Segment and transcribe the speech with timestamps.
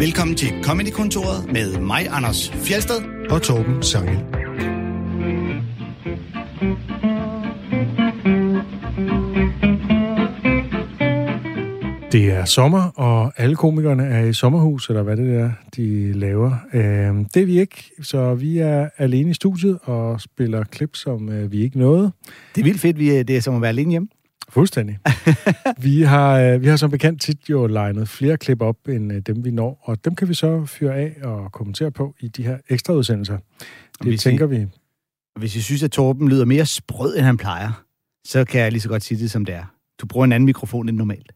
[0.00, 3.28] Velkommen til Comedy-kontoret med mig, Anders Fjelsted.
[3.30, 4.16] og Torben Sangel.
[12.12, 16.52] Det er sommer, og alle komikerne er i sommerhus, eller hvad det er, de laver.
[16.72, 16.82] Øh,
[17.34, 21.52] det er vi ikke, så vi er alene i studiet og spiller klip, som øh,
[21.52, 22.12] vi ikke nåede.
[22.54, 24.08] Det er vildt fedt, vi er, det er som at være alene hjemme.
[24.50, 24.98] Fuldstændig.
[25.82, 29.20] vi, har, øh, vi har som bekendt tit jo legnet flere klip op, end øh,
[29.26, 32.42] dem vi når, og dem kan vi så fyre af og kommentere på i de
[32.42, 33.36] her ekstra udsendelser.
[33.36, 34.66] Det Hvis I- tænker vi.
[35.38, 37.84] Hvis I synes, at Torben lyder mere sprød, end han plejer,
[38.26, 39.64] så kan jeg lige så godt sige det, som det er.
[40.00, 41.32] Du bruger en anden mikrofon end normalt.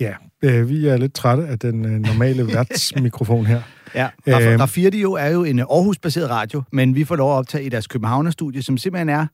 [0.00, 3.62] Ja, øh, vi er lidt trætte af den øh, normale værtsmikrofon her.
[3.94, 4.36] Ja, Øhm.
[4.36, 7.86] Raf- Radio er jo en Aarhus-baseret radio, men vi får lov at optage i deres
[7.86, 9.26] Københavner-studie, som simpelthen er,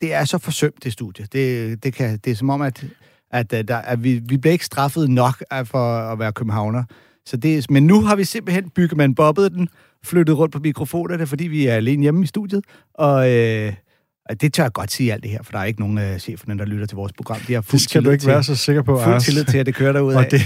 [0.00, 1.26] det er så forsømt, det studie.
[1.32, 2.84] Det, det, kan, det er som om, at,
[3.32, 6.84] at, at, der, at vi, vi bliver ikke straffet nok af- for at være københavner.
[7.26, 9.68] Så det, men nu har vi simpelthen bygget man bobbet den,
[10.04, 13.72] flyttet rundt på mikrofonerne, fordi vi er alene hjemme i studiet, og øh,
[14.40, 16.58] det tør jeg godt sige alt det her, for der er ikke nogen af cheferne,
[16.58, 17.40] der lytter til vores program.
[17.40, 19.58] De har Det fuld skal du ikke til, være så sikker på, fuld tillid til,
[19.58, 20.26] at det kører derud af.
[20.30, 20.40] det,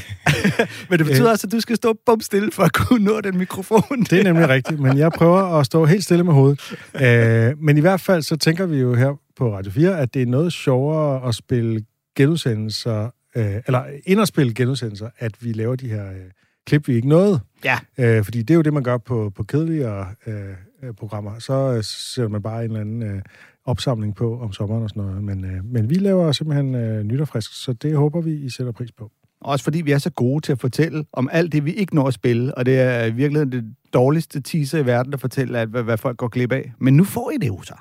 [0.91, 3.39] Men det betyder også, at du skal stå bum stille for at kunne nå den
[3.39, 4.03] mikrofon.
[4.11, 6.61] det er nemlig rigtigt, men jeg prøver at stå helt stille med hovedet.
[7.03, 10.23] Øh, men i hvert fald så tænker vi jo her på Radio 4, at det
[10.23, 11.85] er noget sjovere at spille
[12.17, 16.31] genudsendelser, øh, eller ind at spille genudsendelser, at vi laver de her øh,
[16.67, 17.41] klip, vi ikke nåede.
[17.65, 17.79] Ja.
[17.99, 20.35] Øh, fordi det er jo det, man gør på, på kedeligere øh,
[20.83, 21.39] øh, programmer.
[21.39, 23.23] Så øh, sætter man bare en eller anden øh,
[23.65, 25.25] opsamling på om sommeren og sådan noget.
[25.25, 28.51] Men, øh, men vi laver simpelthen øh, nyt og frisk, så det håber vi, I
[28.51, 29.11] sætter pris på.
[29.41, 32.07] Også fordi vi er så gode til at fortælle om alt det, vi ikke når
[32.07, 32.55] at spille.
[32.59, 35.97] Og det er i virkeligheden det dårligste teaser i verden at fortælle, at, hvad, hvad
[35.97, 36.73] folk går glip af.
[36.79, 37.75] Men nu får I det jo så.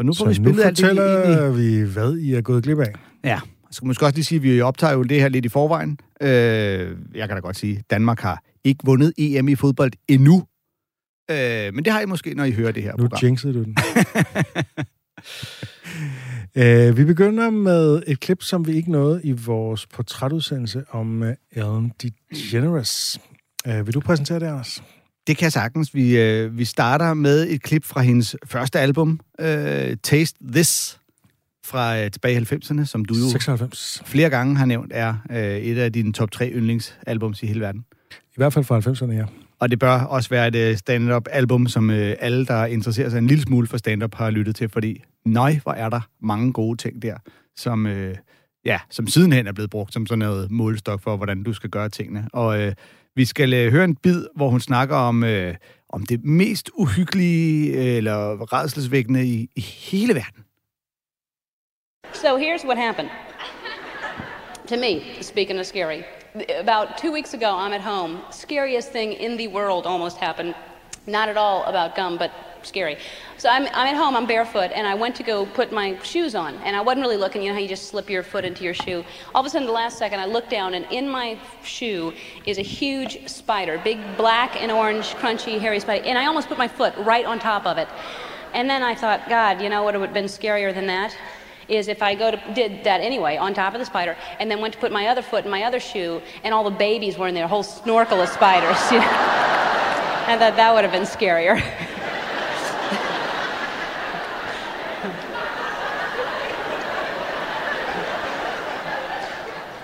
[0.00, 1.04] For nu får Så vi spillet nu alt det, I egentlig...
[1.04, 2.92] fortæller vi, hvad I er gået glip af.
[3.24, 5.48] Ja, så man måske også lige sige, at vi optager jo det her lidt i
[5.48, 5.98] forvejen.
[6.22, 6.28] Øh,
[7.14, 10.44] jeg kan da godt sige, at Danmark har ikke vundet EM i fodbold endnu.
[11.30, 13.18] Øh, men det har I måske, når I hører det her Nu program.
[13.22, 13.76] jinxede du den.
[16.90, 21.28] uh, vi begynder med et klip, som vi ikke nåede i vores portrætudsendelse om uh,
[21.52, 23.20] Ellen DeGeneres.
[23.68, 24.82] Uh, vil du præsentere det, Anders?
[25.30, 25.94] Det kan jeg sagtens.
[25.94, 31.00] Vi, øh, vi starter med et klip fra hendes første album, øh, Taste This,
[31.64, 34.02] fra øh, tilbage i 90'erne, som du jo 96.
[34.06, 37.84] flere gange har nævnt er øh, et af dine top tre yndlingsalbums i hele verden.
[38.12, 39.24] I hvert fald fra 90'erne, ja.
[39.58, 43.18] Og det bør også være et øh, stand-up album, som øh, alle, der interesserer sig
[43.18, 46.76] en lille smule for stand-up, har lyttet til, fordi nøj, hvor er der mange gode
[46.76, 47.14] ting der,
[47.56, 48.14] som, øh,
[48.64, 51.88] ja, som sidenhen er blevet brugt som sådan noget målestok for, hvordan du skal gøre
[51.88, 52.28] tingene.
[52.32, 52.72] Og øh,
[53.20, 55.54] vi skal øh, høre en bid, hvor hun snakker om, øh,
[55.88, 60.44] om det mest uhyggelige øh, eller redselsvækkende i, i hele verden.
[62.12, 63.10] So here's what happened.
[64.66, 64.92] To me,
[65.22, 66.02] speaking of scary,
[66.64, 68.12] about two weeks ago, I'm at home.
[68.30, 70.54] Scariest thing in the world almost happened.
[71.06, 72.30] Not at all about gum, but
[72.66, 72.98] scary.
[73.38, 76.34] So I'm, I'm at home, I'm barefoot, and I went to go put my shoes
[76.34, 76.56] on.
[76.56, 78.74] And I wasn't really looking, you know how you just slip your foot into your
[78.74, 79.04] shoe.
[79.34, 82.12] All of a sudden, the last second, I look down, and in my shoe
[82.46, 86.04] is a huge spider, big black and orange, crunchy, hairy spider.
[86.04, 87.88] And I almost put my foot right on top of it.
[88.52, 91.16] And then I thought, God, you know what would have been scarier than that?
[91.70, 94.60] is if I go to did that anyway on top of the spider, and then
[94.60, 97.28] went to put my other foot in my other shoe, and all the babies were
[97.28, 98.78] in there, a whole snorkel of spiders.
[98.90, 99.06] You know?
[99.06, 101.62] I thought that would have been scarier.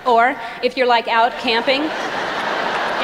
[0.07, 1.83] or if you're like out camping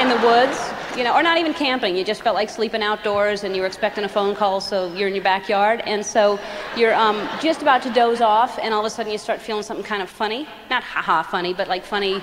[0.00, 0.58] in the woods,
[0.96, 1.96] you know, or not even camping.
[1.96, 5.08] You just felt like sleeping outdoors and you were expecting a phone call, so you're
[5.08, 5.82] in your backyard.
[5.86, 6.38] And so
[6.76, 9.62] you're um, just about to doze off, and all of a sudden you start feeling
[9.62, 10.46] something kind of funny.
[10.70, 12.22] Not haha funny, but like funny,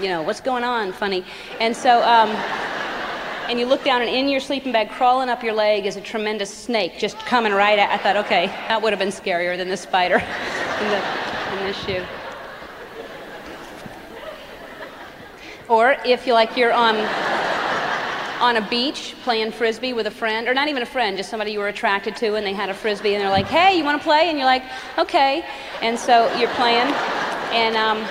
[0.00, 1.24] you know, what's going on funny.
[1.60, 2.30] And so, um,
[3.48, 6.00] and you look down, and in your sleeping bag, crawling up your leg, is a
[6.00, 9.68] tremendous snake just coming right at I thought, okay, that would have been scarier than
[9.68, 10.14] the spider
[10.80, 12.21] in, the, in this shoe.
[15.72, 16.96] Or if you like, you're on
[18.42, 21.52] on a beach playing frisbee with a friend, or not even a friend, just somebody
[21.52, 23.98] you were attracted to, and they had a frisbee, and they're like, "Hey, you want
[23.98, 24.64] to play?" And you're like,
[24.98, 25.42] "Okay."
[25.80, 26.92] And so you're playing,
[27.54, 28.06] and um,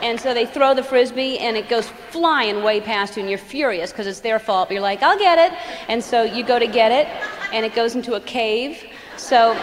[0.00, 3.36] and so they throw the frisbee, and it goes flying way past you, and you're
[3.36, 4.68] furious because it's their fault.
[4.68, 5.58] But you're like, "I'll get it,"
[5.88, 7.08] and so you go to get it,
[7.52, 8.80] and it goes into a cave.
[9.16, 9.56] So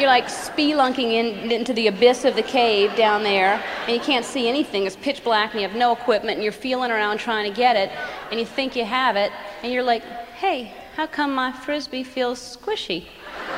[0.00, 4.24] you're like spelunking in, into the abyss of the cave down there, and you can't
[4.24, 4.86] see anything.
[4.86, 7.76] It's pitch black, and you have no equipment, and you're feeling around trying to get
[7.76, 7.90] it,
[8.30, 9.30] and you think you have it,
[9.62, 10.02] and you're like,
[10.34, 13.06] hey, how come my frisbee feels squishy?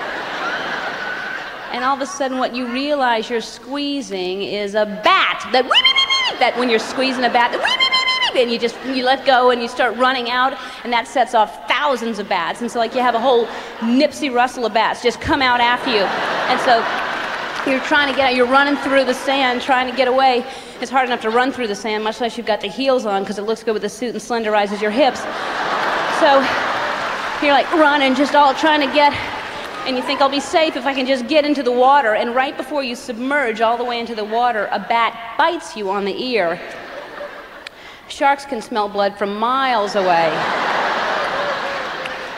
[1.72, 5.48] and all of a sudden, what you realize you're squeezing is a bat.
[5.52, 5.64] That
[6.38, 7.52] that when you're squeezing a bat,
[8.40, 11.68] and you just you let go and you start running out, and that sets off
[11.68, 12.60] thousands of bats.
[12.60, 13.46] And so like you have a whole
[13.78, 16.80] Nipsey Russell of bats just come out after you, and so
[17.70, 18.34] you're trying to get out.
[18.34, 20.44] You're running through the sand, trying to get away.
[20.80, 23.22] It's hard enough to run through the sand, much less you've got the heels on
[23.22, 25.20] because it looks good with the suit and slenderizes your hips.
[26.18, 26.40] So
[27.44, 29.12] you're like running, just all trying to get
[29.86, 32.14] and you think I'll be safe if I can just get into the water.
[32.14, 35.90] And right before you submerge all the way into the water, a bat bites you
[35.90, 36.60] on the ear.
[38.12, 40.28] Sharks can smell blood from miles away.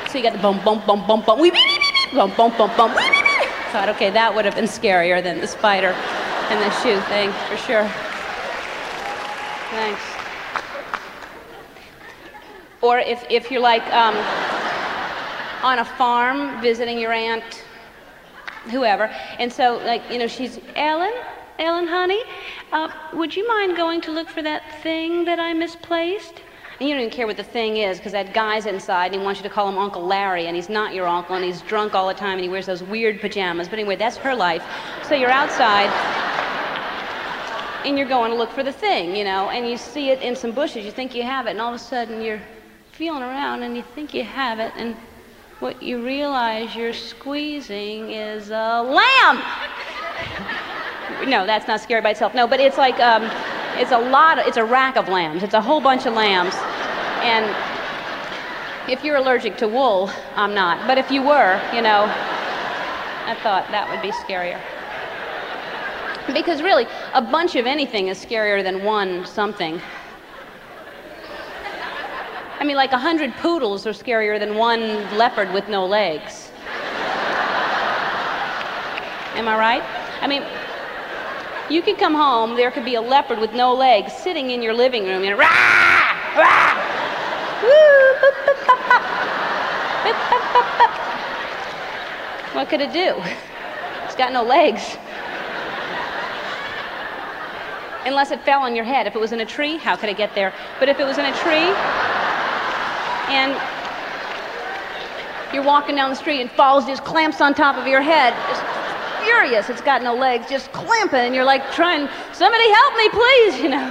[0.08, 2.70] So you got the bum bum bum bum bum wee wee wee bum bum bum
[2.76, 3.46] bum wee wee wee.
[3.72, 7.56] Thought, okay, that would have been scarier than the spider and the shoe thing for
[7.56, 7.88] sure.
[9.70, 10.00] Thanks.
[12.80, 14.14] Or if, if you're like um,
[15.64, 17.64] on a farm visiting your aunt,
[18.70, 19.06] whoever,
[19.40, 21.12] and so like you know she's Ellen,
[21.58, 22.20] Ellen, honey,
[22.72, 26.42] uh, would you mind going to look for that thing that I misplaced?
[26.80, 29.20] And you don't even care what the thing is because that guy's inside and he
[29.20, 31.94] wants you to call him Uncle Larry and he's not your uncle and he's drunk
[31.94, 33.68] all the time and he wears those weird pajamas.
[33.68, 34.64] But anyway, that's her life.
[35.08, 35.90] So you're outside
[37.84, 40.34] and you're going to look for the thing, you know, and you see it in
[40.34, 40.84] some bushes.
[40.84, 42.42] You think you have it, and all of a sudden you're
[42.92, 44.96] feeling around and you think you have it, and
[45.60, 49.42] what you realize you're squeezing is a lamb.
[51.26, 52.34] No, that's not scary by itself.
[52.34, 53.24] No, but it's like um,
[53.80, 54.38] it's a lot.
[54.38, 55.42] Of, it's a rack of lambs.
[55.42, 56.54] It's a whole bunch of lambs,
[57.22, 57.44] and
[58.90, 60.86] if you're allergic to wool, I'm not.
[60.86, 62.04] But if you were, you know,
[63.26, 64.60] I thought that would be scarier.
[66.32, 69.80] Because really, a bunch of anything is scarier than one something.
[72.60, 74.80] I mean, like a hundred poodles are scarier than one
[75.18, 76.50] leopard with no legs.
[79.34, 79.82] Am I right?
[80.22, 80.44] I mean,
[81.70, 84.74] you could come home, there could be a leopard with no legs sitting in your
[84.74, 85.46] living room, and rah,
[86.36, 86.74] rah,
[87.62, 88.78] woo, boop, boop, bop,
[90.04, 90.90] boop, bop, bop, bop.
[92.54, 93.20] What could it do?
[94.04, 94.96] It's got no legs.
[98.06, 99.06] Unless it fell on your head.
[99.06, 100.52] If it was in a tree, how could it get there?
[100.78, 101.72] But if it was in a tree,
[103.32, 103.52] and
[105.54, 108.62] you're walking down the street and falls just clamps on top of your head just
[109.24, 109.64] furious.
[109.72, 111.24] It's got no legs just clamping.
[111.26, 112.02] And you're like trying
[112.42, 113.86] somebody help me please you know.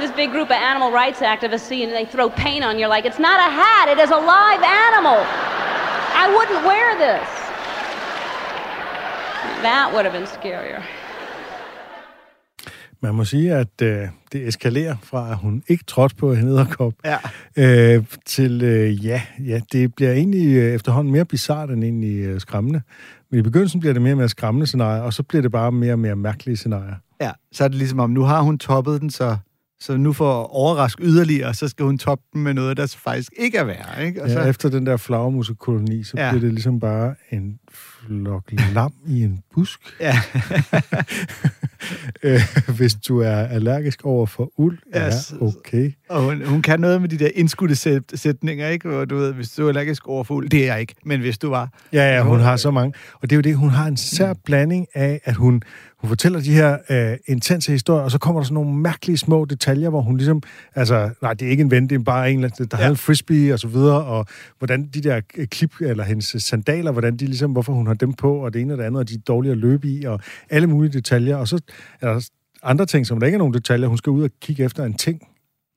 [0.00, 3.04] This big group of animal rights activists see and they throw paint on you like
[3.10, 5.18] it's not a hat it is a live animal.
[6.22, 7.28] I wouldn't wear this.
[9.68, 10.82] That would have been scarier.
[13.02, 16.92] Man må sige, at øh, det eskalerer fra, at hun ikke trådte på en edderkop,
[17.04, 17.16] Ja.
[17.56, 22.40] øh, til, øh, ja, ja, det bliver egentlig øh, efterhånden mere bizart end egentlig øh,
[22.40, 22.82] skræmmende.
[23.30, 25.72] Men i begyndelsen bliver det mere og mere skræmmende scenarier, og så bliver det bare
[25.72, 26.94] mere og mere mærkelige scenarier.
[27.20, 29.36] Ja, så er det ligesom om, nu har hun toppet den, så,
[29.80, 33.32] så nu for at overraske yderligere, så skal hun toppe den med noget, der faktisk
[33.36, 33.98] ikke er værd.
[34.02, 34.22] Ikke?
[34.22, 36.30] Og Ja, så, efter den der flagermusekoloni, så Ja.
[36.30, 39.80] bliver det ligesom bare en flok lam i en busk.
[40.00, 40.14] ja,
[42.22, 42.40] Øh,
[42.76, 45.92] Hvis du er allergisk over for uld, Ja, ja, så- okay.
[46.08, 48.88] og hun, hun kan noget med de der indskudte sæt, sætninger, ikke?
[48.88, 51.20] Hvor du ved, hvis du er allergisk over for uld, det er jeg ikke, men
[51.20, 51.68] hvis du var...
[51.92, 52.94] Ja, ja, hun har så mange.
[53.14, 55.62] Og det er jo det, hun har en sær blanding af, at hun,
[55.98, 59.44] hun fortæller de her øh, intense historier, og så kommer der sådan nogle mærkelige små
[59.44, 60.42] detaljer, hvor hun ligesom,
[60.74, 62.76] altså, nej, det er ikke en ven, det er bare en, eller anden, der ja.
[62.78, 62.82] Ja.
[62.84, 64.26] havde en frisbee og så videre, og
[64.58, 68.12] hvordan de der øh, klip, eller hendes sandaler, hvordan de ligesom, hvorfor hun har dem
[68.12, 70.20] på, og det ene og det andet, og de er dårlige at løbe i, og
[70.50, 71.36] alle mulige detaljer.
[71.36, 71.60] Og så
[72.00, 72.28] er der
[72.62, 73.88] andre ting, som der ikke er nogen detaljer.
[73.88, 75.22] Hun skal ud og kigge efter en ting.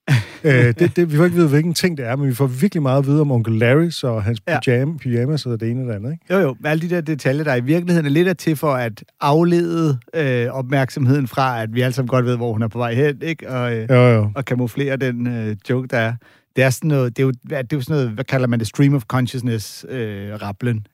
[0.43, 2.82] øh, det, det, vi får ikke vide, hvilken ting det er, men vi får virkelig
[2.82, 4.60] meget at vide om onkel Larrys og hans Ja.
[4.60, 6.34] pyjama, pyjamas og det ene og det andet, ikke?
[6.34, 9.03] Jo, jo, alle de der detaljer, der i virkeligheden er lidt er til for at
[9.22, 12.93] aflede øh, opmærksomheden fra, at vi alle sammen godt ved, hvor hun er på vej
[12.93, 13.50] hen, ikke?
[13.50, 14.32] Og, øh, Jo, jo.
[14.36, 16.13] og kamuflere den øh, joke, der er.
[16.55, 18.60] Det er sådan noget, det er jo, det er jo sådan noget, hvad kalder man
[18.60, 20.88] det, stream of consciousness øh, rapplen.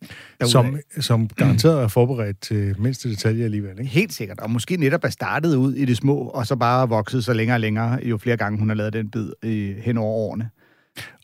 [0.44, 3.72] som, som garanteret er forberedt til mindste detalje alligevel.
[3.80, 3.84] Ikke?
[3.92, 7.26] Helt sikkert, og måske netop er startet ud i det små, og så bare vokset
[7.26, 10.14] så længere og længere, jo flere gange hun har lavet den bid øh, hen over
[10.30, 10.50] årene.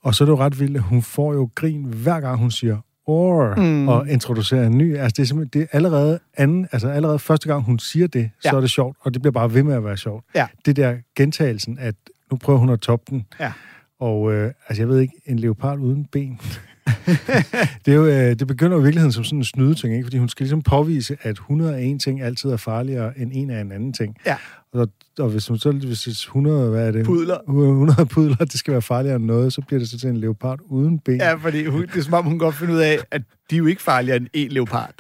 [0.04, 2.52] Og så er det jo ret vildt, at hun får jo grin hver gang hun
[2.52, 2.78] siger
[3.08, 3.88] or, Mm.
[3.88, 4.98] og introducerer en ny.
[4.98, 8.30] Altså det er simpelthen, det er allerede anden, altså allerede første gang hun siger det,
[8.42, 8.56] så Ja.
[8.58, 10.26] er det sjovt, og det bliver bare ved med at være sjovt.
[10.36, 10.48] Ja.
[10.66, 11.96] Det der gentagelsen, at
[12.32, 13.26] nu prøver hun at toppe den.
[13.40, 13.52] Ja.
[14.00, 16.40] Og øh, altså jeg ved ikke, en leopard uden ben.
[17.86, 20.06] det, er jo, øh, det begynder jo i virkeligheden som sådan en snydeting, ikke?
[20.06, 23.72] fordi hun skal ligesom påvise, at 101 ting altid er farligere end en af en
[23.72, 24.18] anden ting.
[24.26, 24.36] Ja.
[24.74, 24.88] Og,
[25.20, 27.06] og hvis hun så hvis 100, hvad er det?
[27.06, 27.38] Pudler.
[27.48, 30.60] 100 pudler, det skal være farligere end noget, så bliver det så til en leopard
[30.66, 31.18] uden ben.
[31.18, 33.60] Ja, fordi hun, det er som om, hun godt finder ud af, at de er
[33.60, 34.94] jo ikke farligere end en leopard.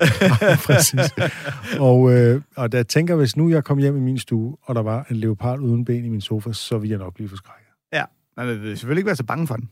[0.66, 1.00] Præcis.
[1.78, 4.74] Og, øh, og da jeg tænker, hvis nu jeg kom hjem i min stue, og
[4.74, 7.69] der var en leopard uden ben i min sofa, så ville jeg nok blive forskrækket.
[8.40, 9.68] Ja, man vil selvfølgelig ikke være så bange for den,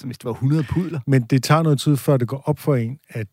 [0.00, 1.00] som hvis det var 100 pudler.
[1.06, 3.26] Men det tager noget tid, før det går op for en, at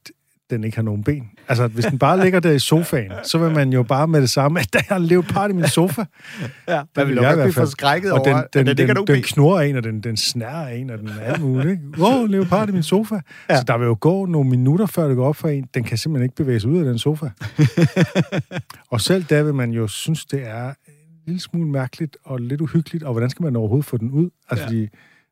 [0.50, 1.30] den ikke har nogen ben.
[1.48, 4.30] Altså, hvis den bare ligger der i sofaen, så vil man jo bare med det
[4.30, 6.06] samme, at der er en leopard i min sofa.
[6.68, 9.24] Ja, man vil nok blive forskrækket over, den, den, at den, den, ikke den, den
[9.24, 11.70] knurrer en, og den, den snærer en, og den er alt muligt.
[11.72, 11.84] Ikke?
[11.98, 13.20] Wow, leopard i min sofa.
[13.50, 13.58] Ja.
[13.58, 15.66] Så der vil jo gå nogle minutter, før det går op for en.
[15.74, 17.30] Den kan simpelthen ikke bevæge sig ud af den sofa.
[18.92, 20.74] og selv der vil man jo synes, det er
[21.30, 24.30] lille smule mærkeligt og lidt uhyggeligt, og hvordan skal man overhovedet få den ud?
[24.50, 24.68] Altså, Ja.
[24.70, 24.88] fordi,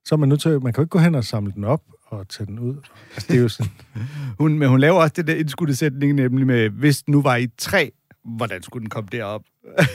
[0.06, 1.82] så er man nødt til, man kan jo ikke gå hen og samle den op
[2.08, 2.75] og tage den ud.
[3.16, 3.72] Altså, det er jo sådan,
[4.39, 7.36] Hun, men hun laver også det der indskudte sætning, nemlig med, hvis den nu var
[7.36, 7.89] i træ,
[8.38, 9.42] hvordan skulle den komme derop?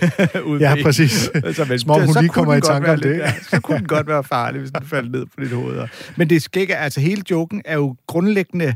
[0.61, 1.29] Ja, præcis.
[1.35, 3.11] altså, men, Som om hun så lige kommer den i godt tanke være om det,
[3.11, 3.23] lidt-?
[3.23, 5.89] Ja, så kunne den godt være farlig, hvis den faldt ned på dit hoved.
[6.17, 8.75] Men det skægge, altså hele joken er jo grundlæggende,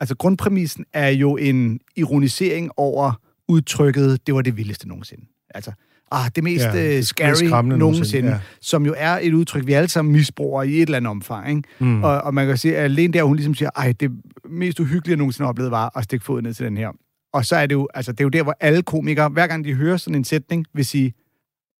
[0.00, 5.24] altså grundpræmissen er jo en ironisering over udtrykket, det var det vildeste nogensinde.
[5.54, 5.72] Altså,
[6.12, 8.38] ah, det mest Ja, uh, mest scary skræmmende nogensinde, nogensinde, ja.
[8.60, 11.48] som jo er et udtryk, vi alle sammen misbruger i et eller andet omfang.
[11.48, 11.62] Ikke?
[11.78, 12.04] Mm.
[12.04, 14.10] Og, og man kan sige, at alene der, hun ligesom siger, ej, det
[14.50, 16.88] mest uhyggelige, jeg nogensinde har oplevet, var at stikke foden ned til den her.
[17.32, 19.64] Og så er det jo, altså det er jo der, hvor alle komikere, hver gang
[19.64, 21.14] de hører sådan en sætning, vil sige,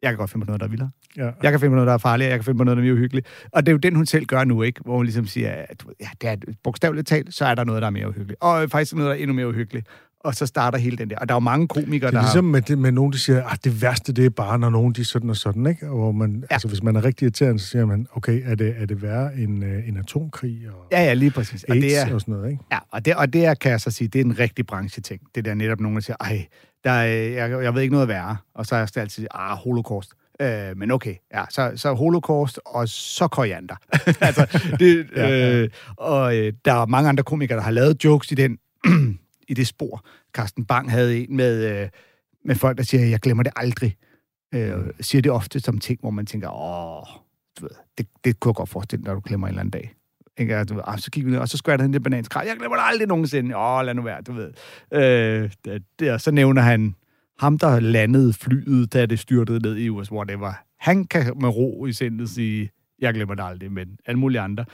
[0.02, 0.90] jeg kan godt finde på noget, der er vildere.
[1.16, 1.30] ja.
[1.42, 2.30] Jeg kan finde på noget, der er farligere.
[2.30, 3.26] Jeg kan finde på noget, der er mere uhyggeligt.
[3.52, 4.80] Og det er jo den, hun selv gør nu, ikke?
[4.84, 7.86] Hvor hun ligesom siger, at ja, det er bogstaveligt talt, så er der noget, der
[7.86, 8.40] er mere uhyggeligt.
[8.40, 9.86] Og faktisk noget, der er endnu mere uhyggeligt.
[10.24, 11.16] Og så starter hele den der.
[11.18, 13.18] Og der er jo mange komikere, Det er der ligesom med, det, med nogen, der
[13.18, 15.86] siger, at det værste, det er bare, når nogen de er sådan og sådan, ikke?
[15.90, 16.54] Og Hvor man, ja.
[16.54, 19.36] altså, hvis man er rigtig irriterende, så siger man, okay, er det, er det værre
[19.36, 20.86] end øh, en atomkrig og.
[20.92, 21.64] Ja, ja, lige præcis.
[21.64, 22.64] Og AIDS det er, og sådan noget, ikke?
[22.72, 25.20] Ja, og det, og det er, kan jeg så sige, det er en rigtig brancheting.
[25.34, 26.46] Det der netop nogen, der siger, ej,
[26.84, 28.36] der er, jeg, jeg ved ikke noget værre.
[28.54, 30.10] Og så er jeg altid, ah, holocaust.
[30.40, 33.74] Øh, men okay, ja, så, så holocaust, og så koriander.
[34.20, 35.52] altså, det, Ja, ja.
[35.52, 38.58] øh, og øh, der er mange andre komikere, der har lavet jokes i den
[39.48, 40.06] i det spor.
[40.32, 41.88] Carsten Bang havde en med, øh,
[42.44, 43.96] med folk, der siger, jeg glemmer det aldrig.
[44.54, 47.06] Øh, siger det ofte som ting, hvor man tænker, åh,
[47.60, 49.94] du ved, det, det kunne jeg godt forestille når du glemmer en eller anden dag.
[50.38, 50.64] Ikke?
[50.64, 52.48] Du ved, ah, så gik vi ned, og så skvatter han det bananskrald.
[52.48, 53.56] Jeg glemmer det aldrig nogensinde.
[53.56, 54.52] Åh, lad nu være, du ved.
[54.92, 56.94] Øh, det, det, og så nævner han
[57.38, 60.52] ham, der landede flyet, da det styrtede ned i US, whatever.
[60.78, 64.64] Han kan med ro i sindet sige, jeg glemmer det aldrig, men alle mulige andre.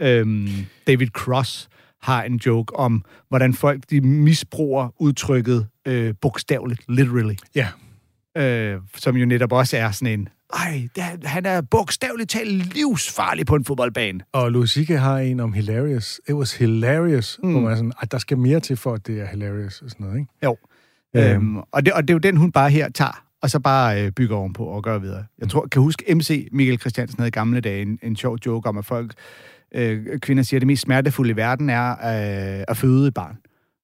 [0.00, 0.48] Øhm,
[0.86, 1.68] David Cross
[2.02, 7.34] har en joke om, hvordan folk de misbruger udtrykket øh, bogstaveligt, literally.
[7.54, 7.68] Ja.
[8.36, 12.74] Øh, som jo netop også er sådan en, ej, det, er- han er bogstaveligt talt
[12.74, 14.20] livsfarlig på en fodboldbane.
[14.32, 14.88] Og C.K.
[14.88, 16.20] har en om hilarious.
[16.28, 17.38] It was hilarious.
[17.42, 17.50] Mm.
[17.52, 19.90] Hvor man er sådan, at der skal mere til for, at det er hilarious og
[19.90, 20.30] sådan noget, ikke?
[20.44, 20.56] Jo.
[21.16, 21.24] Øhm.
[21.26, 24.04] Øhm, og, det, og det er jo den, hun bare her tager, og så bare
[24.04, 25.24] øh, bygger ovenpå og gør videre.
[25.38, 28.68] Jeg tror, kan huske MC Michael Christiansen havde i gamle dage en, en sjov joke
[28.68, 29.12] om, at folk,
[29.76, 33.36] øh, kvinder siger, at det mest smertefulde i verden er øh, at føde et barn.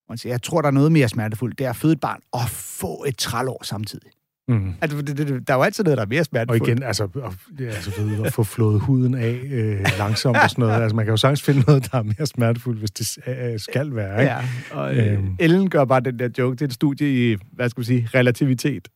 [0.08, 2.20] Og siger, jeg tror, der er noget mere smertefuldt, det er at føde et barn
[2.32, 4.10] og få et trælår samtidig.
[4.48, 4.74] Mm.
[4.80, 6.68] Altså, det, det, der er jo altid noget, der er mere Og smertefuldt.
[6.68, 10.62] igen, altså, at, ja, altså ved, at få flået huden af øh, langsomt og sådan
[10.62, 10.82] noget.
[10.82, 13.94] Altså, man kan jo sagtens finde noget, der er mere smertefuldt, hvis det øh, skal
[13.94, 14.32] være, ikke?
[14.32, 14.38] Ja,
[14.70, 15.36] og øh, Øhm.
[15.40, 16.52] Ellen gør bare den der joke.
[16.54, 18.88] Det er et studie i, hvad skal vi sige, relativitet.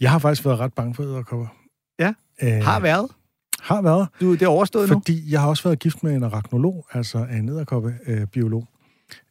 [0.00, 1.46] Jeg har faktisk været ret bange for æderkopper.
[1.98, 3.06] Ja, Øh, Har været.
[3.62, 4.08] Har været.
[4.20, 4.94] Du, det er overstået nu.
[4.94, 8.68] Fordi jeg har også været gift med en arachnolog, altså en æderkoppe-biolog.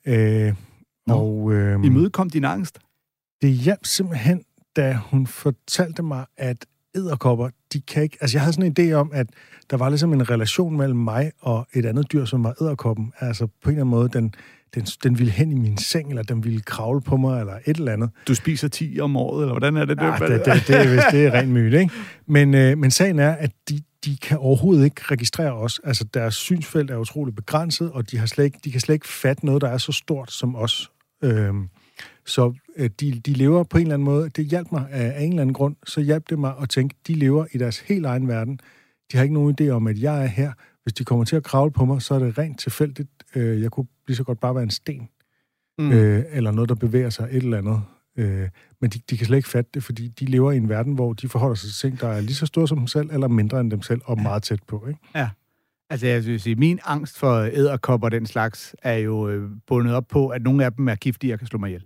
[0.06, 0.54] Øh,
[1.08, 1.14] Nå.
[1.14, 2.80] og øh, Imødekom din angst.
[3.42, 4.44] det hjalp simpelthen,
[4.76, 8.18] da hun fortalte mig, at æderkopper, de kan ikke...
[8.22, 9.28] Altså, jeg havde sådan en idé om, at
[9.70, 13.14] der var ligesom en relation mellem mig og et andet dyr, som var æderkoppen.
[13.20, 14.34] Altså, på en eller anden måde, den,
[14.76, 17.78] den, den ville hen i min seng, eller den ville kravle på mig, eller et
[17.78, 18.10] eller andet.
[18.28, 19.98] Du spiser 10 om året, eller hvordan er det?
[20.02, 21.94] Ja, det, det, det, er, vist, det er rent myte, ikke?
[22.28, 25.80] Men, øh, men sagen er, at de, de kan overhovedet ikke registrere os.
[25.84, 29.08] Altså, deres synsfelt er utroligt begrænset, og de, har slet ikke, de kan slet ikke
[29.08, 30.92] fatte noget, der er så stort som os.
[31.24, 31.70] Øhm,
[32.26, 34.30] så øh, de, de lever på en eller anden måde.
[34.30, 35.76] Det hjalp mig af, af en eller anden grund.
[35.86, 38.60] Så hjalp det mig at tænke, de lever i deres helt egen verden.
[39.12, 40.52] De har ikke nogen idé om, at jeg er her.
[40.84, 43.10] Hvis de kommer til at kravle på mig, så er det rent tilfældigt.
[43.36, 45.10] Øh, jeg kunne lige så godt bare være en sten
[45.80, 45.92] Mm.
[45.92, 47.82] øh, eller noget, der bevæger sig, et eller andet.
[48.18, 48.48] Øh,
[48.82, 51.14] men de, de kan slet ikke fatte det, fordi de lever i en verden, hvor
[51.14, 53.60] de forholder sig til ting, der er lige så store som dem selv, eller mindre
[53.60, 54.88] end dem selv, og meget tæt på.
[54.88, 55.00] Ikke?
[55.92, 59.94] Altså, jeg vil sige, min angst for æderkopper og den slags er jo øh, bundet
[59.94, 61.86] op på, at nogle af dem er giftige og kan slå mig ihjel.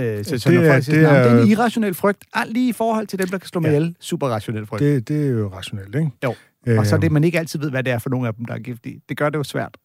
[0.00, 2.24] Øh, så, så Det når er- folk siger, det er, det er en irrationel frygt,
[2.34, 3.76] alt lige i forhold til dem, der kan slå mig Ja.
[3.76, 4.80] ihjel, super rationel frygt.
[4.80, 6.10] Det, det er jo rationelt, ikke?
[6.24, 6.34] Jo.
[6.66, 8.34] Øh, Og så er det, man ikke altid ved, hvad det er for nogle af
[8.34, 9.00] dem, der er giftige.
[9.08, 9.76] Det gør det jo svært.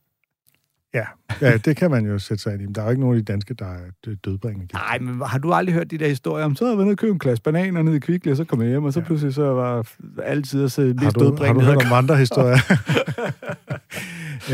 [0.93, 1.05] Ja,
[1.41, 2.65] ja, det kan man jo sætte sig ind i.
[2.65, 4.67] Men Der er jo ikke nogen af de danske, der er dø- dødbringende.
[4.73, 7.13] Nej, men har du aldrig hørt de der historier om, så har jeg været købt
[7.13, 9.05] en klasse bananer nede i Kvickly, og så kom jeg hjem, og så Ja.
[9.05, 9.87] pludselig så var
[10.23, 11.65] altid at sidde mest du, har du dødbringende.
[11.65, 12.57] hørt om andre historier?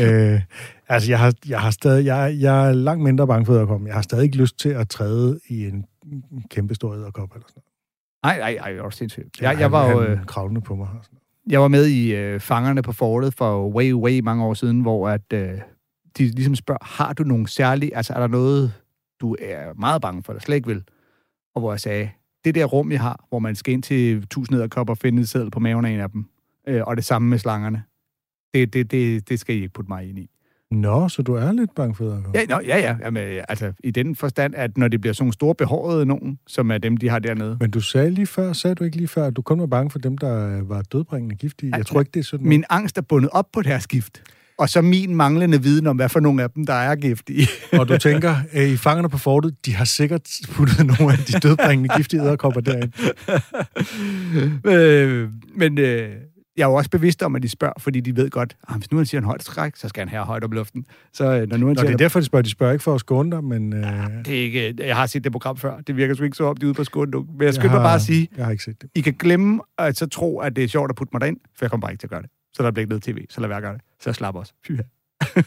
[0.00, 0.40] øh,
[0.90, 3.86] Altså, jeg har, jeg har stadig, jeg, jeg er langt mindre bange for æderkopper.
[3.86, 5.84] Jeg har stadig ikke lyst til at træde i en
[6.50, 7.62] kæmpe stor æderkop eller sådan
[8.24, 9.40] Nej, nej, nej, det var sindssygt.
[9.42, 9.52] noget.
[9.52, 10.02] Jeg, jeg var jo...
[10.02, 10.82] Øh, kravlende på mig.
[10.88, 11.52] og sådan noget.
[11.52, 15.08] Jeg var med i øh, Fangerne på Fortet for way, way mange år siden, hvor
[15.08, 15.48] at, øh,
[16.18, 18.72] de ligesom spørger, har du nogle særlige, altså er der noget,
[19.20, 20.82] du er meget bange for, eller slet ikke vil?
[21.54, 22.10] Og hvor jeg sagde,
[22.44, 25.50] det der rum, jeg har, hvor man skal ind til tusind æderkopper og finde seddel
[25.50, 26.24] på maven af en af dem,
[26.68, 27.82] øh, og det samme med slangerne,
[28.54, 30.30] det, det, det, det skal I ikke putte mig ind i.
[30.70, 32.40] Nå, så du er lidt bange for æderkopper?
[32.40, 32.96] Ja, nå, ja, ja.
[33.04, 36.70] Jamen, altså, i den forstand, at når det bliver sådan nogle store behårede nogen, som
[36.70, 37.56] er dem, de har dernede.
[37.60, 39.90] Men du sagde lige før, sagde du ikke lige før, at du kun var bange
[39.90, 41.76] for dem, der var dødbringende giftige?
[41.76, 44.22] Jeg tror ikke, det er sådan Min angst er bundet op på deres gift.
[44.58, 47.48] Og så min manglende viden om, hvad for nogle af dem, der er giftige.
[47.72, 51.32] Og du tænker, øh, i fangerne på fortet, de har sikkert puttet nogle af de
[51.32, 52.92] dødbringende giftige æderkopper derind.
[54.74, 56.10] øh, men øh,
[56.56, 58.90] jeg er jo også bevidst om, at de spørger, fordi de ved godt, at hvis
[58.90, 60.84] nu han siger en højt skræk, så skal han have højt op luften.
[61.12, 62.42] Så øh, når nu han Nå, siger, det er derfor, de spørger.
[62.42, 63.72] De spørger ikke for at skåne dig, men...
[63.72, 63.84] Øh,
[64.24, 65.80] det er ikke, jeg har set det program før.
[65.80, 67.18] Det virker sgu ikke så op, de er ude på skålen nu.
[67.18, 68.90] Men jeg jeg skal har, bare sige, Jeg har ikke set det.
[68.94, 71.64] I kan glemme at så tro, at det er sjovt at putte mig derind, for
[71.64, 72.30] jeg kommer bare ikke til at gøre det.
[72.52, 73.80] Så der bliver ikke noget tv, så lad være at gøre det.
[74.00, 74.54] Så slap os.
[74.66, 74.82] Fy ja.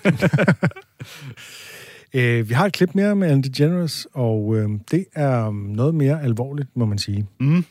[2.13, 6.23] Øh, vi har et klip mere med Ellen DeGeneres, og øh, det er noget mere
[6.23, 7.27] alvorligt, må man sige.
[7.39, 7.65] Mm.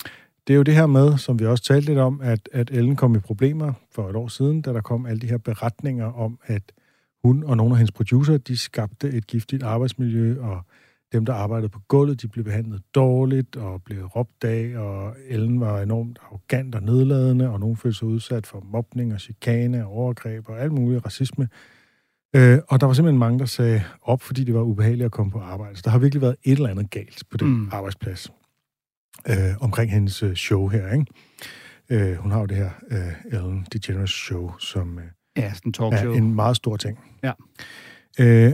[0.46, 2.96] Det er jo det her med, som vi også talte lidt om, at, at Ellen
[2.96, 6.38] kom i problemer for et år siden, da der kom alle de her beretninger om,
[6.44, 6.62] at
[7.24, 10.64] hun og nogle af hendes producer, de skabte et giftigt arbejdsmiljø, og
[11.12, 15.60] dem, der arbejdede på gulvet, de blev behandlet dårligt og blev råbt af, og Ellen
[15.60, 19.92] var enormt arrogant og nedladende, og nogen følte sig udsat for mobning og chikane og
[19.92, 21.48] overgreb og alt muligt racisme.
[22.36, 25.32] Øh, og der var simpelthen mange, der sagde op, fordi det var ubehageligt at komme
[25.32, 25.76] på arbejde.
[25.76, 27.68] Så der har virkelig været et eller andet galt på den Mm.
[27.72, 28.28] arbejdsplads
[29.28, 30.92] øh, omkring hendes øh, show her.
[30.92, 31.06] Ikke?
[31.90, 35.04] Øh, hun har jo det her øh, Ellen DeGeneres show, som øh,
[35.36, 36.14] Ja, sådan en er talkshow.
[36.14, 36.98] en meget stor ting.
[37.22, 37.32] Ja.
[38.20, 38.52] Øh,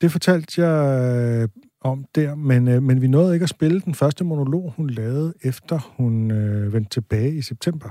[0.00, 1.48] det fortalte jeg
[1.84, 5.34] om der, men, øh, men vi nåede ikke at spille den første monolog, hun lavede,
[5.42, 7.88] efter hun øh, vendte tilbage i september.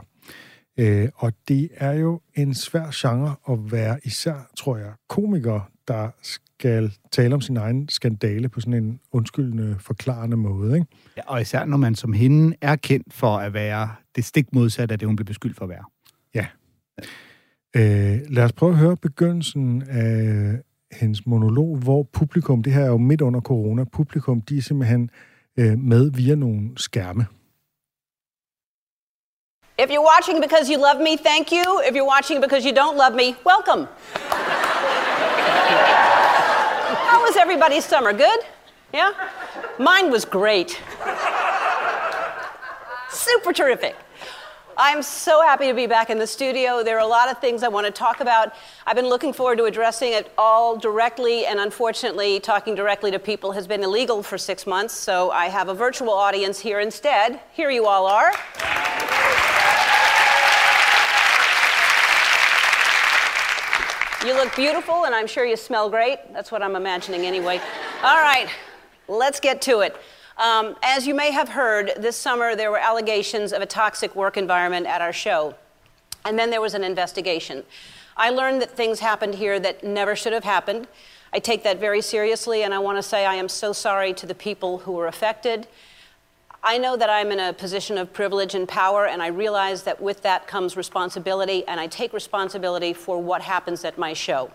[0.79, 6.09] Øh, og det er jo en svær genre at være især, tror jeg, komiker, der
[6.22, 10.74] skal tale om sin egen skandale på sådan en undskyldende, forklarende måde.
[10.75, 10.87] Ikke?
[11.18, 14.94] Ja, og især når man som hende er kendt for at være det stik modsatte
[14.94, 15.83] af det, hun blev beskyldt for at være.
[17.75, 20.59] Øh, lad os prøve at høre begyndelsen af
[20.94, 25.10] hendes monolog, hvor publikum, det her er jo midt under corona, publikum, de er simpelthen
[25.58, 27.25] øh, med via nogle skærme.
[29.79, 31.82] If you're watching because you love me, thank you.
[31.88, 33.88] If you're watching because you don't love me, welcome.
[37.10, 38.12] How was everybody's summer?
[38.12, 38.40] Good?
[38.94, 39.12] Yeah?
[39.79, 40.79] Mine was great.
[43.10, 43.96] Super terrific.
[44.77, 46.83] I'm so happy to be back in the studio.
[46.83, 48.53] There are a lot of things I want to talk about.
[48.88, 53.51] I've been looking forward to addressing it all directly, and unfortunately, talking directly to people
[53.51, 57.40] has been illegal for six months, so I have a virtual audience here instead.
[57.53, 58.31] Here you all are.
[64.25, 66.18] You look beautiful, and I'm sure you smell great.
[66.33, 67.62] That's what I'm imagining anyway.
[68.01, 68.50] All right,
[69.07, 69.96] let's get to it.
[70.37, 74.35] Um, as you may have heard, this summer there were allegations of a toxic work
[74.35, 75.55] environment at our show.
[76.25, 77.63] And then there was an investigation.
[78.17, 80.87] I learned that things happened here that never should have happened.
[81.33, 84.25] I take that very seriously, and I want to say I am so sorry to
[84.25, 85.67] the people who were affected.
[86.63, 90.01] I know that I'm in a position of privilege and power, and I realize that
[90.01, 94.51] with that comes responsibility, and I take responsibility for what happens at my show.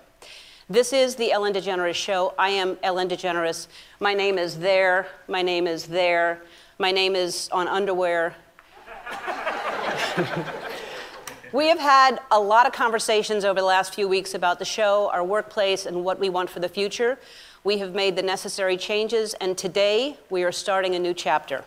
[0.70, 2.34] This is the Ellen DeGeneres Show.
[2.38, 3.68] I am Ellen DeGeneres.
[4.00, 5.08] My name is there.
[5.26, 6.42] My name is there.
[6.78, 8.34] My name is on underwear.
[11.54, 15.08] we have had a lot of conversations over the last few weeks about the show,
[15.10, 17.18] our workplace, and what we want for the future.
[17.64, 21.64] We have made the necessary changes, and today we are starting a new chapter.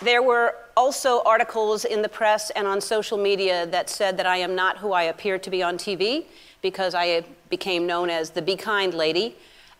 [0.00, 4.38] There were also articles in the press and on social media that said that I
[4.38, 6.26] am not who I appear to be on TV
[6.62, 9.36] because I became known as the Be Kind lady.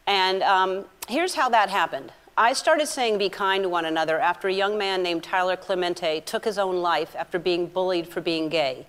[0.06, 2.12] And um, here's how that happened.
[2.36, 6.20] I started saying be kind to one another after a young man named Tyler Clemente
[6.26, 8.86] took his own life after being bullied for being gay.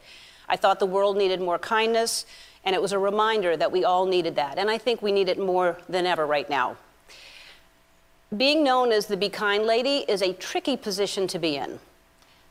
[0.49, 2.25] I thought the world needed more kindness,
[2.63, 4.57] and it was a reminder that we all needed that.
[4.57, 6.77] And I think we need it more than ever right now.
[8.35, 11.79] Being known as the Be Kind lady is a tricky position to be in.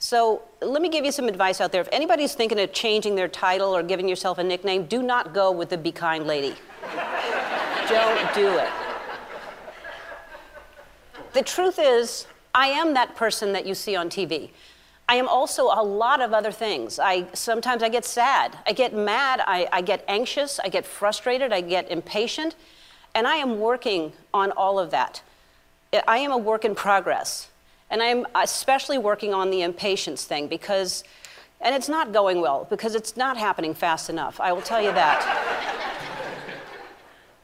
[0.04, 1.80] So let me give you some advice out there.
[1.80, 5.50] If anybody's thinking of changing their title or giving yourself a nickname, do not go
[5.50, 6.54] with the Be Kind lady.
[7.88, 8.68] Don't do it.
[11.32, 14.50] The truth is, I am that person that you see on TV.
[15.08, 16.98] I am also a lot of other things.
[16.98, 21.50] I sometimes I get sad, I get mad, I, I get anxious, I get frustrated,
[21.50, 22.56] I get impatient,
[23.14, 25.22] and I am working on all of that.
[26.06, 27.48] I am a work in progress,
[27.94, 31.04] and I am especially working on the impatience thing because,
[31.61, 34.40] and it's not going well because it's not happening fast enough.
[34.40, 35.20] I will tell you that.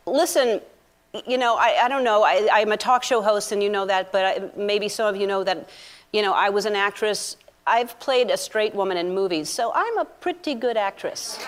[0.07, 0.61] Listen,
[1.25, 2.25] you know, I, I don't know.
[2.25, 5.21] I, I'm a talk show host, and you know that, but I, maybe some of
[5.21, 5.69] you know that,
[6.13, 9.99] you know, I was an actress I've played a straight woman in movies, so I'm
[9.99, 11.39] a pretty good actress.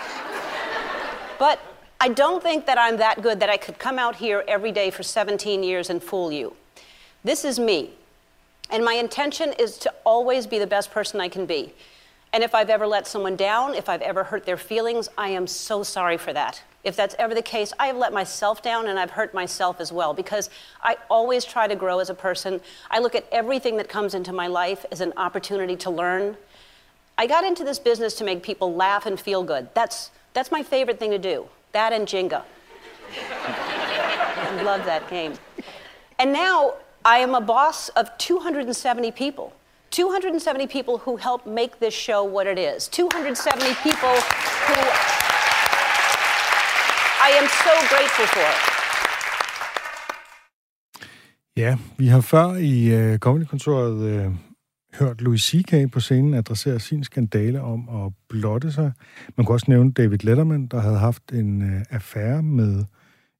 [1.39, 1.59] but
[1.99, 4.91] I don't think that I'm that good that I could come out here every day
[4.91, 6.55] for 17 years and fool you.
[7.25, 7.91] This is me.
[8.73, 11.73] And my intention is to always be the best person I can be.
[12.33, 15.45] And if I've ever let someone down, if I've ever hurt their feelings, I am
[15.45, 16.63] so sorry for that.
[16.83, 19.91] If that's ever the case, I have let myself down and I've hurt myself as
[19.91, 20.49] well because
[20.81, 22.59] I always try to grow as a person.
[22.89, 26.35] I look at everything that comes into my life as an opportunity to learn.
[27.15, 29.69] I got into this business to make people laugh and feel good.
[29.75, 31.47] That's, that's my favorite thing to do.
[31.73, 32.41] That and Jenga.
[33.29, 35.35] I love that game.
[36.17, 36.73] And now
[37.05, 39.51] I am a boss of 270 people.
[39.91, 42.87] 270 people who help make this show what it is.
[42.87, 44.15] 270 people
[44.67, 44.79] who
[47.27, 48.59] I am so grateful for it.
[51.57, 54.31] Ja, vi har før i øh, Comedy-kontoret øh,
[54.99, 55.91] hørt Louis C.K.
[55.91, 58.91] på scenen adressere sin skandale om at blotte sig.
[59.37, 62.83] Man kunne også nævne David Letterman, der havde haft en øh, affære med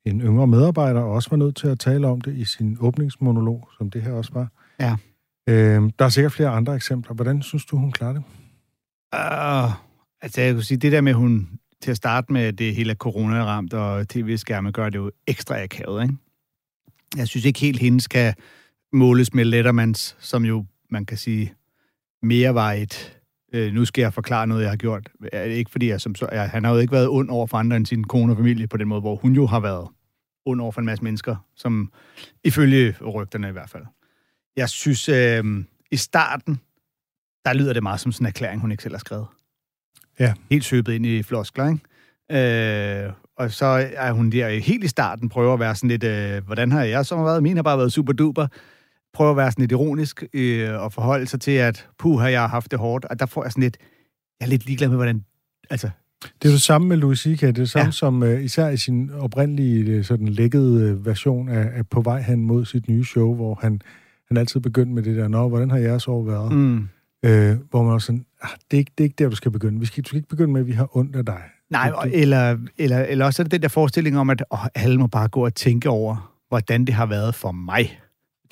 [0.05, 3.69] en yngre medarbejder, og også var nødt til at tale om det i sin åbningsmonolog,
[3.77, 4.47] som det her også var.
[4.79, 4.93] Ja.
[5.49, 7.13] Uh, der er sikkert flere andre eksempler.
[7.13, 8.23] Hvordan synes du, hun klarer det?
[9.13, 9.73] Uh,
[10.21, 11.49] altså, jeg kunne sige, det der med, hun
[11.81, 16.03] til at starte med, det hele er corona-ramt, og tv-skærme gør det jo ekstra akavet,
[16.03, 16.15] ikke?
[17.17, 18.33] Jeg synes ikke helt, hende skal
[18.93, 21.53] måles med Lettermans, som jo, man kan sige,
[22.21, 23.19] mere var et,
[23.53, 25.09] øh, nu skal jeg forklare noget, jeg har gjort.
[25.45, 27.77] Ikke fordi jeg som så, jeg, han har jo ikke været ond over for andre
[27.77, 29.87] end sin kone og familie på den måde, hvor hun jo har været
[30.45, 31.91] ond over for en masse mennesker, som
[32.43, 33.83] ifølge rygterne i hvert fald.
[34.55, 35.43] Jeg synes, øh,
[35.91, 36.59] i starten,
[37.45, 39.25] der lyder det meget som sådan en erklæring, hun ikke selv har skrevet.
[40.19, 40.33] Ja.
[40.51, 43.05] Helt søbet ind i floskler, ikke?
[43.05, 46.45] Øh, og så er hun der helt i starten, prøver at være sådan lidt, øh,
[46.45, 47.43] hvordan har jeg så været?
[47.43, 48.47] Min har bare været super duper.
[49.13, 52.49] Prøver at være sådan lidt ironisk øh, og forholde sig til, at puh, har jeg
[52.49, 53.05] haft det hårdt.
[53.05, 53.77] Og der får jeg sådan lidt,
[54.39, 55.23] jeg er lidt ligeglad med, hvordan,
[55.69, 55.89] altså,
[56.23, 57.41] det er jo det samme med Louis C.K.
[57.41, 57.91] Det er det samme ja.
[57.91, 62.21] som, uh, især i sin oprindelige øh, sådan lækkede uh, version af, af På vej
[62.21, 63.81] hen mod sit nye show, hvor han,
[64.27, 66.51] han altid begyndte med det der, Nå, hvordan har jeres år været?
[66.51, 66.87] mm.
[67.25, 69.51] Øh, hvor man også sådan, ah, det, er ikke, det er ikke der, du skal
[69.51, 69.79] begynde.
[69.79, 71.41] Vi skal, du skal ikke begynde med, at vi har ondt af dig.
[71.69, 74.97] Nej, du, eller, eller, eller også er det den der forestilling om, at åh, alle
[74.97, 77.99] må bare gå og tænke over, hvordan det har været for mig,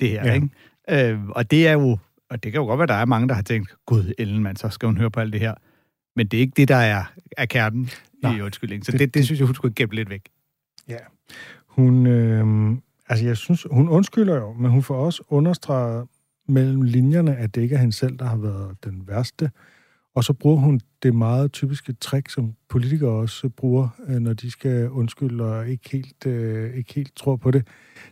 [0.02, 0.34] det her, ja.
[0.34, 1.10] ikke?
[1.10, 1.98] Øh, og det er jo,
[2.30, 4.42] og det kan jo godt være, at der er mange, der har tænkt, gud, Ellen,
[4.42, 5.54] man, så skal hun høre på alt det her.
[6.16, 7.04] Men det er ikke det, der er,
[7.36, 7.90] er kernen
[8.22, 8.84] Nej, i undskyldningen.
[8.84, 10.28] Så det, det, det, synes jeg, hun skulle gemme lidt væk.
[10.88, 10.96] Ja.
[11.66, 12.76] Hun, øh,
[13.08, 16.08] altså jeg synes, hun undskylder jo, men hun får også understreget
[16.48, 19.50] mellem linjerne, at det ikke er hende selv, der har været den værste.
[20.14, 24.50] Og så bruger hun det meget typiske trick, som politikere også bruger, øh, når de
[24.50, 27.66] skal undskylde og ikke helt, øh, ikke helt tror på det.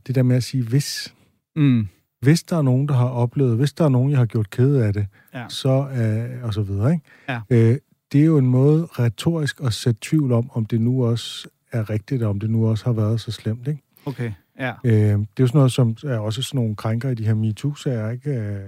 [0.07, 1.15] Det der med at sige, hvis.
[1.57, 1.89] Mm.
[2.21, 4.77] Hvis der er nogen, der har oplevet, hvis der er nogen, jeg har gjort ked
[4.77, 5.45] af det, ja.
[5.49, 6.93] så øh, og så videre.
[6.93, 7.05] Ikke?
[7.29, 7.41] Ja.
[7.51, 7.79] Øh,
[8.13, 11.91] det er jo en måde retorisk at sætte tvivl om, om det nu også er
[11.91, 13.69] rigtigt, og om det nu også har været så slemt.
[13.69, 13.83] Ikke?
[14.07, 14.33] Okay.
[14.59, 14.73] Ja.
[14.85, 17.35] Øh, det er jo sådan noget, som er også sådan nogle krænker i de her
[17.35, 18.31] MeToo-sager, ikke?
[18.31, 18.61] Øh,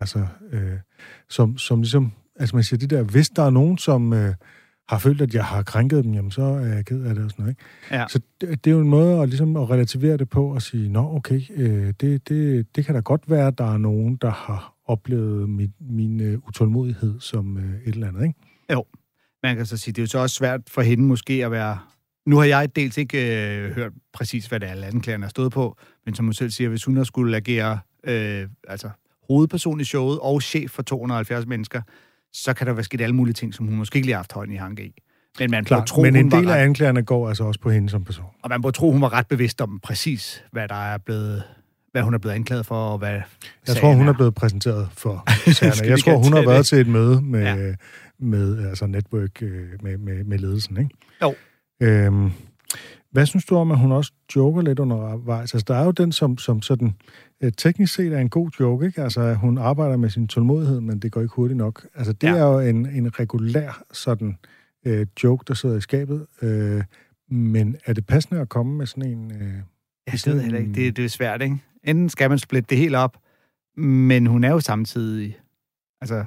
[0.00, 0.78] altså, øh,
[1.28, 4.34] som, som ligesom, altså man siger det der, hvis der er nogen, som øh,
[4.88, 7.30] har følt, at jeg har krænket dem, jamen så er jeg ked af det og
[7.30, 7.96] sådan noget, ikke?
[7.96, 8.04] Ja.
[8.08, 10.88] Så det, det er jo en måde at, ligesom, at relativere det på og sige,
[10.88, 14.30] nå okay, øh, det, det, det kan da godt være, at der er nogen, der
[14.30, 18.38] har oplevet min, min uh, utålmodighed som uh, et eller andet, ikke?
[18.72, 18.84] Jo.
[19.42, 21.78] Man kan så sige, det er jo så også svært for hende måske at være
[22.26, 25.76] nu har jeg dels ikke øh, hørt præcis, hvad det er, anklagerne er stået på,
[26.04, 28.90] men som hun selv siger, hvis hun har skulle agere øh, altså,
[29.28, 31.82] hovedperson i showet og chef for 270 mennesker,
[32.32, 34.32] så kan der være sket alle mulige ting, som hun måske ikke lige har haft
[34.32, 35.02] hånden i hanke i.
[35.38, 38.04] Men man Klar, tro, men en del af anklagerne går altså også på hende som
[38.04, 38.26] person.
[38.42, 41.42] Og man må tro, hun var ret bevidst om præcis, hvad der er blevet
[41.92, 43.20] hvad hun er blevet anklaget for, og hvad
[43.68, 44.12] Jeg tror, hun er.
[44.12, 45.90] er blevet præsenteret for sagerne.
[45.90, 47.74] Jeg tror, hun har været til et møde med, ja.
[48.18, 50.90] med altså network øh, med, med, med ledelsen, ikke?
[51.22, 51.34] Jo.
[51.82, 52.32] Øhm,
[53.12, 55.54] hvad synes du om, at hun også joker lidt undervejs?
[55.54, 56.94] Altså, der er jo den, som, som sådan
[57.40, 59.02] øh, teknisk set er en god joke, ikke?
[59.02, 61.86] Altså, hun arbejder med sin tålmodighed, men det går ikke hurtigt nok.
[61.94, 62.36] Altså, det ja.
[62.36, 64.38] er jo en, en regulær sådan
[64.86, 66.26] øh, joke, der sidder i skabet.
[66.42, 66.82] Øh,
[67.30, 69.32] men er det passende at komme med sådan en...
[69.32, 69.54] Øh,
[70.06, 70.72] jeg ved heller ikke.
[70.72, 71.56] Det, det er svært, ikke?
[71.84, 73.16] Enten skal man splitte det helt op,
[73.76, 75.38] men hun er jo samtidig...
[76.00, 76.24] Altså,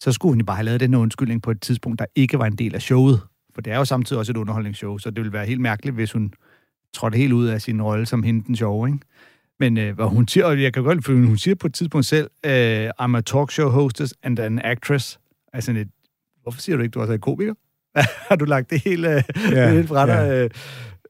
[0.00, 2.46] så skulle hun jo bare have lavet den undskyldning på et tidspunkt, der ikke var
[2.46, 3.20] en del af showet.
[3.54, 6.12] For det er jo samtidig også et underholdningsshow, så det ville være helt mærkeligt, hvis
[6.12, 6.32] hun
[6.94, 8.98] trådte helt ud af sin rolle som hende den sjove, ikke?
[9.60, 12.06] Men øh, hvad hun siger, og jeg kan godt lide, hun siger på et tidspunkt
[12.06, 15.18] selv, øh, I'm a talk show hostess and an actress.
[15.52, 15.88] Altså et,
[16.42, 17.54] hvorfor siger du ikke, du er så en komiker?
[18.28, 20.12] Har du lagt det hele, øh, Ja, helt fra dig?
[20.12, 20.44] ja.
[20.44, 20.50] Øh,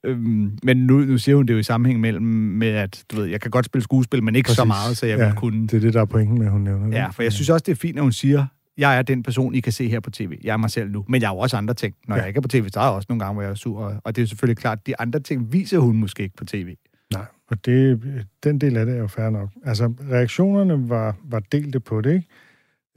[0.04, 3.24] øhm, men nu, nu siger hun det jo i sammenhæng mellem, med, at du ved,
[3.26, 4.56] jeg kan godt spille skuespil, men ikke Præcis.
[4.56, 5.62] så meget, så jeg Ja, vil kunne...
[5.66, 6.92] Det er det, der er pointen med, hun nævner det.
[6.94, 8.46] Ja, for jeg synes også, det er fint, at hun siger,
[8.78, 10.38] jeg er den person, I kan se her på tv.
[10.44, 11.04] Jeg er mig selv nu.
[11.08, 11.94] Men jeg har jo også andre ting.
[12.08, 12.20] Når ja.
[12.20, 13.80] Jeg ikke er på tv, så er jeg også nogle gange, hvor jeg er sur.
[13.80, 16.44] Og, og det er selvfølgelig klart, at de andre ting viser hun måske ikke på
[16.44, 16.76] tv.
[17.12, 18.00] Nej, og det,
[18.44, 19.48] den del af det er jo fair nok.
[19.64, 22.28] Altså, reaktionerne var, var delte på det, ikke?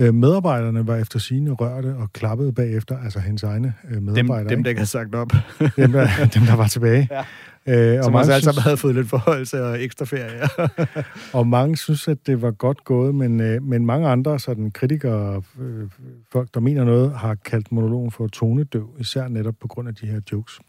[0.01, 4.49] Øh, Medarbejderne var efter sine rørte og klappede bagefter, altså hendes egne øh, Dem, medarbejdere.
[4.49, 4.63] dem ikke?
[4.63, 5.31] der ikke har sagt op.
[5.77, 7.07] dem, der, dem, der var tilbage.
[7.11, 7.23] Ja.
[7.93, 10.41] Øh, og, Som mange også synes, havde fået lidt forholdelse og ekstra ferie.
[11.39, 15.41] og mange synes, at det var godt gået, men, øh, men mange andre sådan kritikere,
[15.59, 15.89] øh,
[16.31, 20.07] folk, der mener noget, har kaldt monologen for tonedøv, især netop på grund af de
[20.07, 20.59] her jokes.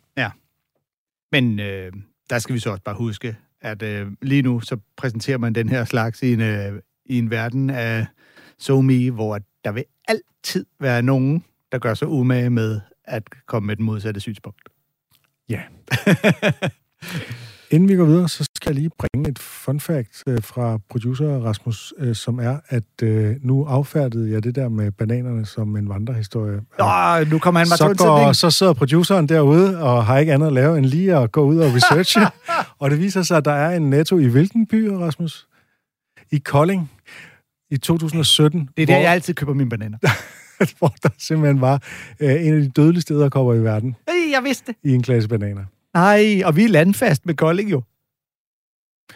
[1.32, 1.92] Men øh,
[2.30, 5.68] der skal vi så også bare huske, at øh, lige nu så præsenterer man den
[5.68, 6.72] her slags i en, øh,
[7.06, 8.06] i en verden af
[8.58, 13.76] SoMe, hvor der vil altid være nogen, der gør sig umage med at komme med
[13.76, 14.62] den modsatte synspunkt.
[15.48, 15.60] Ja.
[17.70, 21.28] Inden vi går videre, så skal jeg lige bringe et fun fact øh, fra producer
[21.28, 25.88] Rasmus, øh, som er, at øh, nu affærdede jeg det der med bananerne som en
[25.88, 26.60] vandrehistorie.
[26.80, 30.46] Åh, nu kommer han til så, går, så sidder produceren derude og har ikke andet
[30.46, 32.20] at lave end lige at gå ud og researche.
[32.80, 35.48] og det viser sig, at der er en netto i hvilken by, Rasmus?
[36.32, 36.90] I Kolding
[37.70, 38.68] i 2017.
[38.76, 39.98] Det er der, hvor, jeg altid køber mine bananer.
[40.78, 41.83] hvor der simpelthen var
[42.20, 44.90] øh, en af de dødeligste æderkopper i verden Ej, jeg vidste det.
[44.90, 45.64] i en klasse bananer.
[45.94, 47.83] Nej, og vi er landfast med Kolding jo.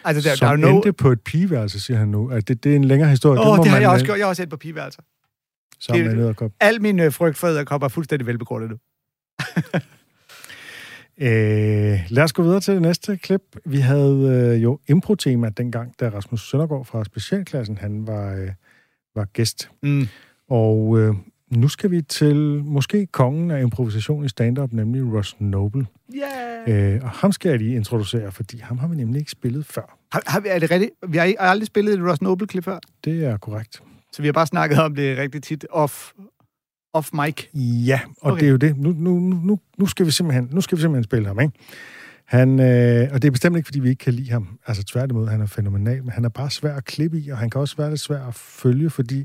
[0.05, 0.75] Altså, der, som der er jo no...
[0.75, 2.29] endte på et pigeværelse, siger han nu.
[2.29, 3.39] At det, det er en længere historie.
[3.39, 4.17] Åh, oh, det har man, jeg også gjort.
[4.17, 5.01] Jeg har også set på pigeværelser.
[5.79, 6.51] Sammen det- med en æderkop.
[6.59, 8.77] Al min øh, frygt for æderkopper er fuldstændig velbegrundet nu.
[11.17, 13.41] Øh, lad os gå videre til det næste klip.
[13.65, 18.49] Vi havde øh, jo impro-tema dengang, da Rasmus Søndergaard fra Specialklassen, han var, øh,
[19.15, 19.69] var gæst.
[19.83, 20.07] Mm.
[20.49, 21.15] Og øh,
[21.49, 25.85] nu skal vi til måske kongen af improvisation i stand-up, nemlig Ross Noble.
[26.67, 26.95] Yeah.
[26.95, 29.97] Øh, og ham skal jeg lige introducere, fordi ham har vi nemlig ikke spillet før.
[30.11, 30.91] Har, har vi, er det rigtigt?
[31.07, 33.81] Vi har, aldrig spillet et Ross Noble-klip før, Det er korrekt.
[34.11, 36.11] så vi har bare snakket om det rigtig tit off,
[36.93, 37.35] off mic.
[37.87, 38.39] Ja, og Okay.
[38.39, 38.77] det er jo det.
[38.77, 41.53] Nu, nu, nu, nu, skal vi simpelthen, nu skal vi simpelthen spille ham, ikke?
[42.25, 44.47] Han, øh, og det er bestemt ikke, fordi vi ikke kan lide ham.
[44.67, 47.49] Altså tværtimod, han er fænomenal, men han er bare svær at klippe i, og han
[47.49, 49.23] kan også være lidt svær at følge, fordi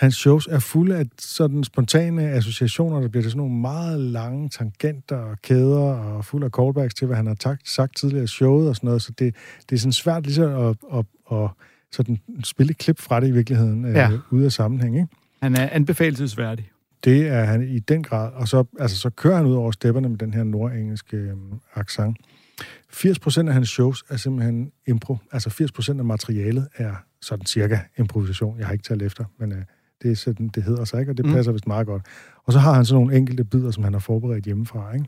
[0.00, 4.48] hans shows er fulde af sådan spontane associationer, der bliver til sådan nogle meget lange
[4.48, 8.26] tangenter og kæder, og fuld af callbacks til, hvad han har takt, sagt tidligere i
[8.26, 9.34] showet og sådan noget, så det,
[9.70, 11.48] det er sådan svært ligesom at, at, at
[11.92, 14.10] sådan spille et klip fra det i virkeligheden, Ja.
[14.10, 15.08] øh, ude af sammenhæng, ikke?
[15.42, 16.70] Han er anbefalelsesværdig.
[17.04, 18.32] Det er han i den grad.
[18.32, 22.16] Og så, altså, så kører han ud over stepperne med den her nordengelske øhm, accent.
[22.92, 25.16] 80% af hans shows er simpelthen impro.
[25.32, 28.58] Altså 80% af materialet er sådan cirka improvisation.
[28.58, 29.58] Jeg har ikke talt efter, men øh,
[30.02, 31.32] det er sådan, det hedder sig ikke, og det Mm.
[31.32, 32.02] passer vist meget godt.
[32.44, 35.06] Og så har han sådan nogle enkelte bidder, som han har forberedt hjemmefra, ikke?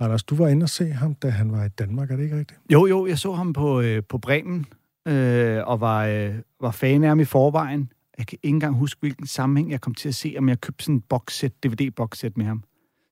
[0.00, 2.38] Anders, du var inde og se ham, da han var i Danmark, er det ikke
[2.38, 2.60] rigtigt?
[2.72, 4.66] Jo, jo, jeg så ham på, øh, på Bremen,
[5.08, 7.88] øh, og var, øh, var fan af ham i forvejen.
[8.18, 10.84] Jeg kan ikke engang huske, hvilken sammenhæng jeg kom til at se, om jeg købte
[10.84, 12.62] sådan en boxset, DVD-boxset med ham.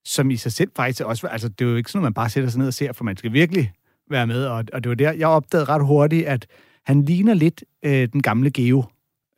[0.04, 2.14] Som i sig selv faktisk også, var- altså det er jo ikke sådan noget, man
[2.14, 3.72] bare sætter sig ned og ser, for man skal virkelig
[4.10, 4.44] være med.
[4.44, 6.46] Og, og det var der, jeg opdagede ret hurtigt, at
[6.86, 8.84] han ligner lidt øh, den gamle Geo.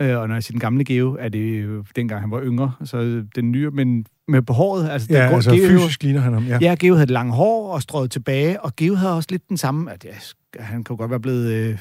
[0.02, 2.72] Øh, og når jeg siger den gamle Geo, er det jo dengang han var yngre,
[2.84, 4.90] så øh, den nye, men med behåret.
[4.90, 6.58] Altså, Ja, den, altså Geo, fysisk ligner han ham, ja.
[6.60, 9.92] Ja, Geo havde lange hår og strøget tilbage, og Geo havde også lidt den samme,
[9.92, 10.14] at ja,
[10.62, 11.78] han jo godt være blevet, øh,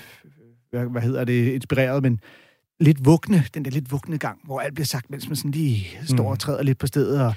[0.69, 2.19] hvad, hvad hedder det, inspireret, men
[2.83, 5.87] lidt vugne, den der lidt vugne gang, hvor alt bliver sagt, mens man sådan lige
[6.05, 6.29] står Mm.
[6.29, 7.21] og træder lidt på stedet.
[7.21, 7.33] Og,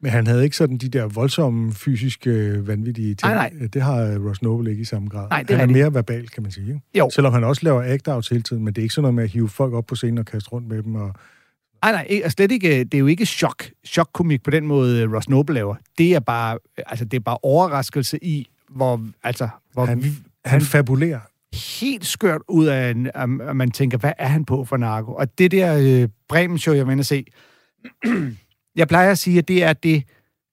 [0.00, 3.32] Men han havde ikke sådan de der voldsomme, fysiske, øh, vanvittige ting.
[3.32, 5.28] Nej, Det har øh, Ross Noble ikke i samme grad.
[5.28, 5.84] Nej, det er han er rigtigt.
[5.84, 6.66] mere verbal, kan man sige.
[6.68, 6.80] Ikke?
[6.98, 7.10] Jo.
[7.10, 9.30] Selvom han også laver act-outs hele tiden, men det er ikke sådan noget med at
[9.30, 10.94] hive folk op på scenen og kaste rundt med dem.
[10.94, 11.14] Og...
[11.82, 15.12] nej, nej, ikke- slet ikke, det er jo ikke chok, chokkomik på den måde, øh,
[15.12, 15.74] Ross Noble laver.
[15.98, 20.08] Det er bare, altså, det er bare overraskelse i, hvor, altså, hvor Han, vi,
[20.44, 21.20] han fabulerer.
[21.54, 25.14] Helt skørt ud af, en, at at man tænker, hvad er han på for narko?
[25.14, 27.24] Og det der øh, Bremen-show, jeg ind og se,
[28.76, 30.02] jeg plejer at sige, at det er det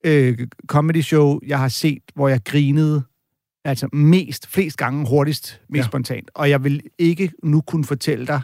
[0.06, 3.04] øh, comedy-show, jeg har set, hvor jeg grinede
[3.66, 5.82] altså mest, flest gange hurtigst, mest Ja.
[5.84, 5.88] ja.
[5.88, 6.32] spontant.
[6.34, 8.42] Og jeg vil ikke nu kunne fortælle dig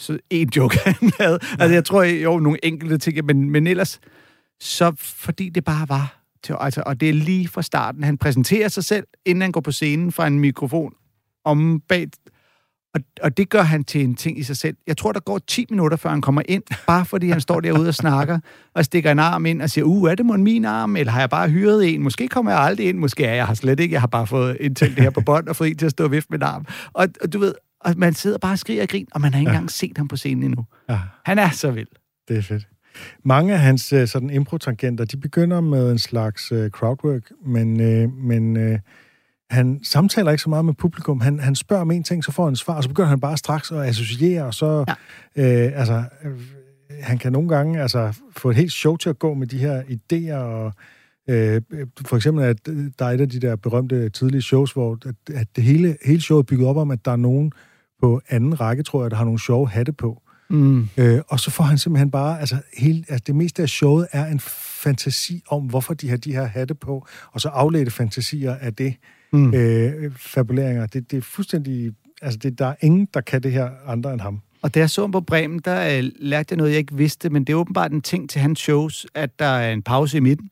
[0.00, 1.38] så en joke, han havde.
[1.58, 4.00] Altså, jeg tror jo nogle enkelte ting, men, men ellers,
[4.60, 8.04] så fordi det bare var til, altså, og det er lige fra starten.
[8.04, 10.94] Han præsenterer sig selv, inden han går på scenen fra en mikrofon
[11.50, 12.06] om bag,
[12.94, 14.76] Og, og det gør han til en ting i sig selv.
[14.86, 17.88] Jeg tror, der går 10 minutter, før han kommer ind, bare fordi han står derude
[17.88, 18.38] og snakker,
[18.76, 21.20] og stikker en arm ind og siger, uh, er det mon min arm, eller har
[21.20, 22.02] jeg bare hyret en?
[22.02, 23.92] Måske kommer jeg aldrig ind, måske er jeg har slet ikke.
[23.92, 26.04] Jeg har bare fået indtænkt det her på bånd og fået en til at stå
[26.04, 26.66] og vifte med en arm.
[26.92, 29.40] Og, og du ved, og man sidder bare og skriger og grin, og man har
[29.40, 29.56] ikke ja.
[29.56, 30.64] engang set ham på scenen endnu.
[30.88, 30.98] Ja.
[31.24, 31.88] Han er så vild.
[32.28, 32.68] Det er fedt.
[33.24, 38.12] Mange af hans øh, sådan impro-tangenter, de begynder med en slags uh, crowdwork, men, uh,
[38.12, 38.78] men uh,
[39.50, 41.20] han samtaler ikke så meget med publikum.
[41.20, 43.36] Han, han spørger om en ting, så får han svar, og så begynder han bare
[43.36, 44.84] straks at associere, og så,
[45.36, 45.66] ja.
[45.66, 46.40] øh, altså, øh,
[47.00, 49.82] han kan nogle gange altså, få et helt show til at gå med de her
[49.82, 50.72] idéer, og
[51.28, 51.62] øh,
[52.06, 52.66] for eksempel, at
[52.98, 56.20] der er et af de der berømte tidlige shows, hvor at, at det hele, hele
[56.20, 57.52] showet er bygget op om, at der er nogen
[58.02, 60.22] på anden række, tror jeg, der har nogle sjove hatte på.
[60.50, 60.88] Mm.
[60.96, 64.26] Øh, og så får han simpelthen bare, altså, hele, altså det meste af showet er
[64.26, 64.40] en
[64.82, 68.94] fantasi om, hvorfor de har de her hatte på, og så afledte fantasier af det
[69.32, 69.54] mm.
[69.54, 70.86] øh, fabuleringer.
[70.86, 71.92] Det, det er fuldstændig...
[72.22, 74.40] Altså, det, der er ingen, der kan det her andre end ham.
[74.62, 77.30] Og da jeg så ham på Bremen, der øh, lærte jeg noget, jeg ikke vidste,
[77.30, 80.20] men det er åbenbart en ting til hans shows, at der er en pause i
[80.20, 80.50] midten.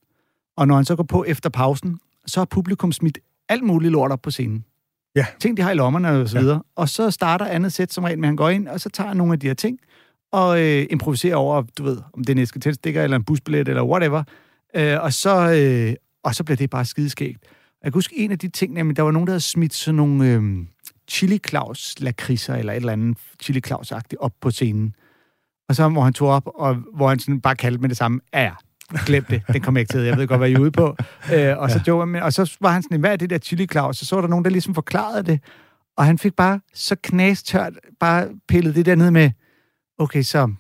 [0.57, 4.12] Og når han så går på efter pausen, så har publikum smidt alt muligt lort
[4.12, 4.64] op på scenen.
[5.17, 5.27] Ja.
[5.41, 6.55] Ting, de har i lommerne og så videre.
[6.55, 6.61] Ja.
[6.83, 9.14] Og så starter andet sæt som regel med, at han går ind, og så tager
[9.14, 9.79] nogle af de her ting,
[10.33, 13.85] og øh, improviserer over, du ved, om det er en esketelstikker, eller en busbillet, eller
[13.85, 14.23] whatever.
[14.75, 17.38] Øh, og, så, øh, og så bliver det bare skideskægt.
[17.85, 19.97] Jeg kan huske en af de ting, nemlig, der var nogen, der havde smidt sådan
[19.97, 20.67] nogle øh,
[21.09, 24.95] chili claus lakridser eller et eller andet chili claus op på scenen.
[25.69, 28.21] Og så hvor han tog op, og hvor han sådan bare kaldte med det samme,
[28.35, 28.53] ja ja,
[29.07, 30.97] glem det, den kommer ikke til, jeg ved godt, hvad I er ude på.
[31.35, 32.05] Øh, og, så ja.
[32.05, 34.01] med, og så var han sådan, hvad er det der chili claus?
[34.01, 35.41] Og så var der nogen, der ligesom forklarede det.
[35.97, 39.31] Og han fik bare så knastørt, bare pillet det der ned med,
[39.99, 40.53] okay, så,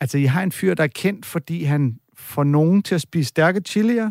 [0.00, 3.28] altså, I har en fyr, der er kendt, fordi han får nogen til at spise
[3.28, 4.10] stærke chilier,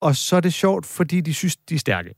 [0.00, 2.14] og så er det sjovt, fordi de synes, de er stærke.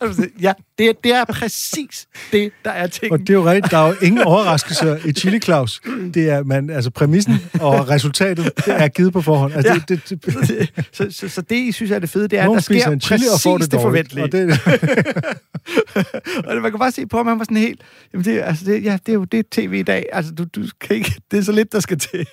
[0.46, 3.12] ja, det er, det er præcis det, der er ting.
[3.12, 5.80] Og det er jo rigtigt, der er jo ingen overraskelser i Chili Claus.
[6.14, 9.52] Det er, man, altså præmissen og resultatet, det er givet på forhånd.
[9.54, 9.78] Altså, ja.
[9.88, 12.58] det, det, det, så, så, så, det, I synes er det fede, det er, Nogen
[12.58, 14.24] at der sker en chili præcis og får det, det forventelige.
[14.24, 14.50] Og, det,
[16.46, 17.80] og man kan bare se på, at man var sådan helt...
[18.12, 20.06] Jamen det, altså det, ja, det er jo det tv i dag.
[20.12, 22.26] Altså, du, du kan ikke, det er så lidt, der skal til.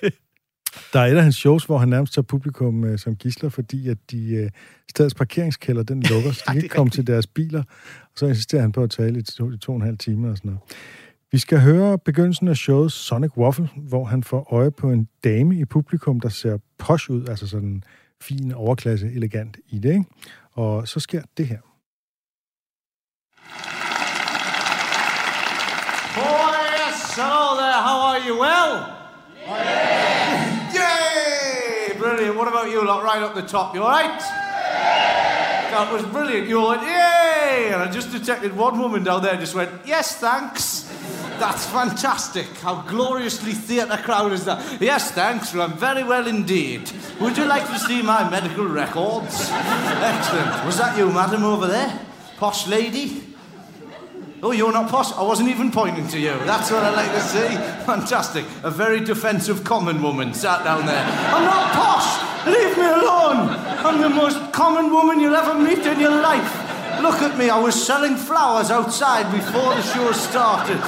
[0.92, 3.88] Der er et af hans shows, hvor han nærmest tager publikum øh, som gisler, fordi
[3.88, 4.50] at de øh,
[4.90, 7.62] stedets parkeringskælder, den lukker, så de kan ikke komme til deres biler.
[8.02, 10.30] Og så insisterer han på at tale i to, i to og en halv time
[10.30, 10.62] og sådan noget.
[11.32, 15.58] Vi skal høre begyndelsen af showet Sonic Waffle, hvor han får øje på en dame
[15.58, 17.82] i publikum, der ser posh ud, altså sådan
[18.22, 20.04] fin, overklasse, elegant i det, ikke?
[20.52, 21.58] Og så sker det her.
[26.18, 26.52] Oh,
[26.88, 28.40] yes, hello there, how are you?
[28.40, 29.05] Well?
[32.66, 33.74] About you lot right up the top?
[33.74, 34.18] You alright?
[34.18, 36.48] That was brilliant.
[36.48, 37.70] You all went, yay!
[37.72, 40.82] And I just detected one woman down there just went, yes, thanks.
[41.38, 42.46] That's fantastic.
[42.58, 44.80] How gloriously theatre crowd is that?
[44.80, 45.52] Yes, thanks.
[45.54, 46.90] Well, I'm very well indeed.
[47.20, 49.48] Would you like to see my medical records?
[49.50, 50.64] Excellent.
[50.64, 52.00] Was that you, madam, over there?
[52.38, 53.22] Posh lady?
[54.42, 55.12] Oh, you're not posh?
[55.12, 56.32] I wasn't even pointing to you.
[56.44, 57.84] That's what I like to see.
[57.84, 58.44] Fantastic.
[58.62, 61.04] A very defensive common woman sat down there.
[61.04, 62.25] I'm not posh!
[62.46, 63.48] Leave me alone!
[63.84, 66.52] I'm the most common woman you'll ever meet in your life.
[67.02, 70.80] Look at me, I was selling flowers outside before the show started.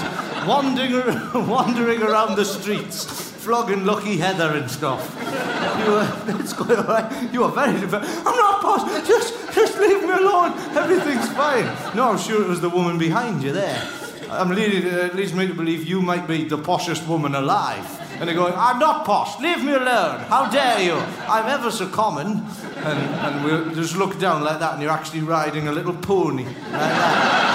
[0.46, 5.14] Wandering, wandering around the streets flogging Lucky Heather and stuff.
[5.18, 7.32] You were, uh, it's quite all right.
[7.32, 7.76] You are very.
[7.78, 9.08] I'm not posh.
[9.08, 10.52] Just, just leave me alone.
[10.76, 11.64] Everything's fine.
[11.96, 13.82] No, I'm sure it was the woman behind you there.
[14.30, 17.86] I'm leading, it leads me to believe you might be the poshest woman alive.
[18.18, 20.94] And they're going, I'm not posh, leave me alone, how dare you?
[20.94, 22.44] I'm ever so common.
[22.78, 26.44] And, and we'll just look down like that, and you're actually riding a little pony.
[26.44, 27.48] Like that.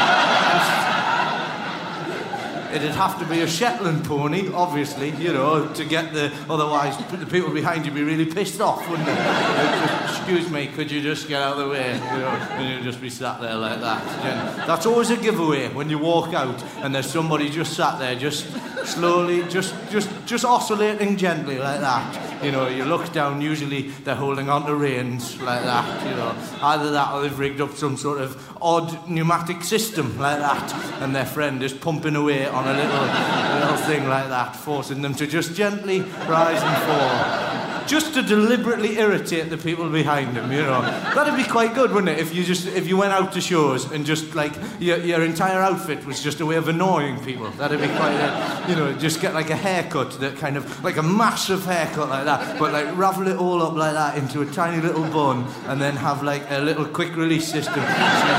[2.73, 6.33] It'd have to be a Shetland pony, obviously, you know, to get the.
[6.49, 10.07] Otherwise, the people behind you would be really pissed off, wouldn't they?
[10.09, 11.93] Excuse me, could you just get out of the way?
[11.93, 14.65] You know, and you'd just be sat there like that.
[14.65, 18.47] That's always a giveaway when you walk out and there's somebody just sat there, just
[18.85, 22.43] slowly, just, just, just oscillating gently like that.
[22.43, 23.41] You know, you look down.
[23.41, 26.07] Usually, they're holding on to reins like that.
[26.07, 30.39] You know, either that or they've rigged up some sort of odd pneumatic system like
[30.39, 35.01] that, and their friend is pumping away on a little, little thing like that, forcing
[35.01, 37.52] them to just gently rise and fall
[37.87, 40.81] just to deliberately irritate the people behind them, you know.
[40.81, 42.19] That'd be quite good, wouldn't it?
[42.19, 45.59] If you just if you went out to shows and just like your, your entire
[45.59, 47.49] outfit was just a way of annoying people.
[47.51, 50.97] That'd be quite, a, you know, just get like a haircut that kind of like
[50.97, 54.45] a massive haircut like that, but like ravel it all up like that into a
[54.45, 57.73] tiny little bun, and then have like a little quick release system.
[57.73, 58.33] So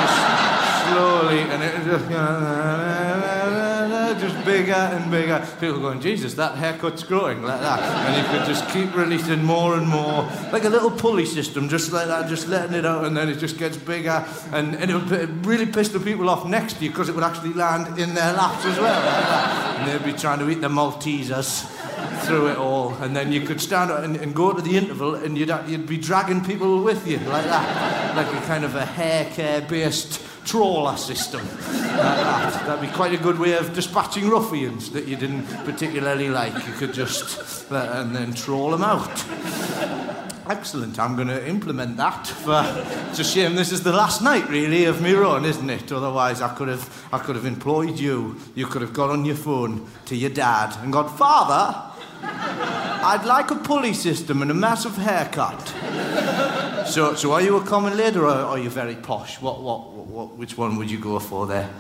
[0.89, 2.05] slowly and it just.
[2.05, 3.34] You know,
[4.19, 5.47] just bigger and bigger.
[5.61, 7.81] People going, Jesus, that haircut's growing like that.
[7.81, 11.93] And he could just keep releasing more and more, like a little pulley system, just
[11.93, 14.25] like that, just letting it out, and then it just gets bigger.
[14.53, 17.25] And, and it would really piss the people off next to you because it would
[17.25, 19.01] actually land in their laps as well.
[19.01, 19.81] Like.
[19.81, 21.71] And they'd be trying to eat the Maltesers
[22.25, 25.15] through it all, and then you could stand up and, and go to the interval,
[25.15, 28.85] and you'd you'd be dragging people with you like that, like a kind of a
[28.85, 31.47] hair care based trawler system.
[31.95, 32.67] Like that.
[32.67, 36.53] That'd be quite a good way of dispatching ruffians that you didn't particularly like.
[36.67, 39.25] You could just uh, and then trawl them out.
[40.49, 40.99] Excellent.
[40.99, 42.27] I'm going to implement that.
[42.27, 42.63] For,
[43.09, 45.91] it's a shame this is the last night, really, of me run, isn't it?
[45.91, 48.37] Otherwise, I could have, I could have employed you.
[48.55, 51.93] You could have got on your phone to your dad and gone, Father,
[52.23, 55.75] I'd like a pulley system and a massive haircut.
[56.87, 59.41] So, so are you a common lad or are you very posh?
[59.41, 61.71] What, what, what, which one would you go for there?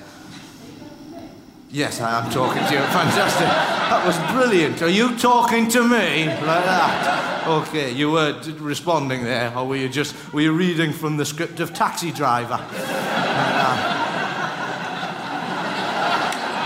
[1.71, 2.79] Yes, I am talking to you.
[2.93, 3.47] Fantastic.
[3.49, 4.81] That was brilliant.
[4.81, 7.47] Are you talking to me like that?
[7.47, 11.61] Okay, you were responding there, or were you just were you reading from the script
[11.61, 12.65] of Taxi Driver?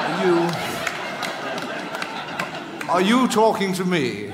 [0.07, 0.51] Are you
[2.89, 4.31] are you talking to me?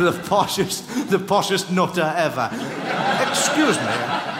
[0.00, 2.48] The, poshest, the poshest nutter ever.
[3.28, 3.84] Excuse me.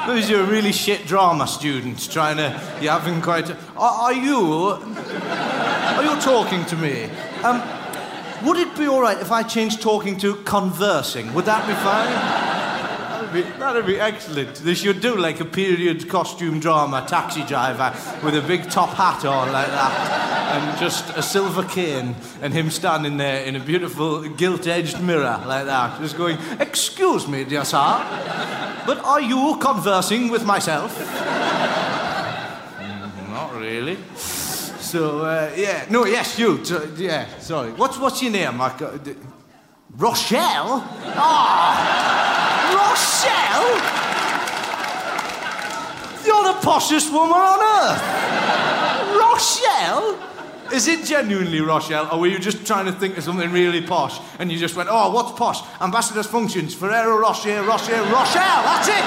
[0.00, 2.60] Because you're a really shit drama student trying to.
[2.80, 3.48] You haven't quite.
[3.50, 4.72] Are, are you.
[4.72, 7.04] Are you talking to me?
[7.44, 7.62] Um,
[8.44, 11.32] would it be all right if I changed talking to conversing?
[11.34, 12.39] Would that be fine?
[13.32, 14.54] That'd be, that'd be excellent.
[14.56, 19.24] They should do like a period costume drama, taxi driver with a big top hat
[19.24, 24.28] on like that, and just a silver cane, and him standing there in a beautiful
[24.28, 27.78] gilt-edged mirror like that, just going, "Excuse me, dear sir,
[28.84, 30.98] but are you conversing with myself?"
[32.80, 33.96] Mm, Not really.
[34.16, 36.60] So uh, yeah, no, yes, you.
[36.96, 37.70] Yeah, sorry.
[37.72, 38.60] What's what's your name?
[38.60, 38.72] I,
[39.04, 39.14] d-
[39.96, 40.82] Rochelle.
[41.14, 42.19] Ah.
[42.78, 43.68] Rochelle?
[46.26, 48.02] You're the poshest woman on earth.
[49.22, 50.06] Rochelle?
[50.72, 54.20] Is it genuinely Rochelle, or were you just trying to think of something really posh
[54.38, 55.58] and you just went, oh, what's posh?
[55.80, 58.62] Ambassador's functions, Ferrero Rocher, Rocher, Rochelle.
[58.68, 59.04] That's it.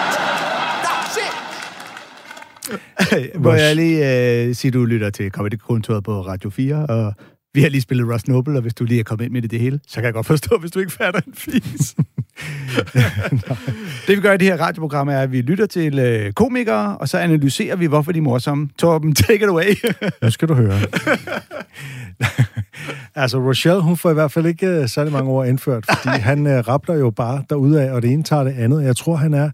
[0.88, 1.34] That's it.
[3.39, 7.14] Må jeg lige øh, sige, at du lytter til Comedy Kontoret på Radio 4, og
[7.54, 9.47] vi har lige spillet Ross Noble, og hvis du lige er kommet ind med i
[9.47, 11.95] det hele, så kan jeg godt forstå, hvis du ikke fatter en fis.
[14.08, 17.10] det vi gør i det her radioprogram er, at vi lytter til øh, komikere, og
[17.10, 18.70] så analyserer vi, hvorfor de er morsomme.
[18.78, 19.76] Torben, take it away.
[20.22, 20.80] Nu skal du høre.
[23.16, 26.45] altså, Rochelle, hun får i hvert fald ikke uh, særlig mange ord indført, fordi han
[26.45, 28.84] uh, rappler jo bare derudad, og det ene tager det andet.
[28.84, 29.49] Jeg tror, han er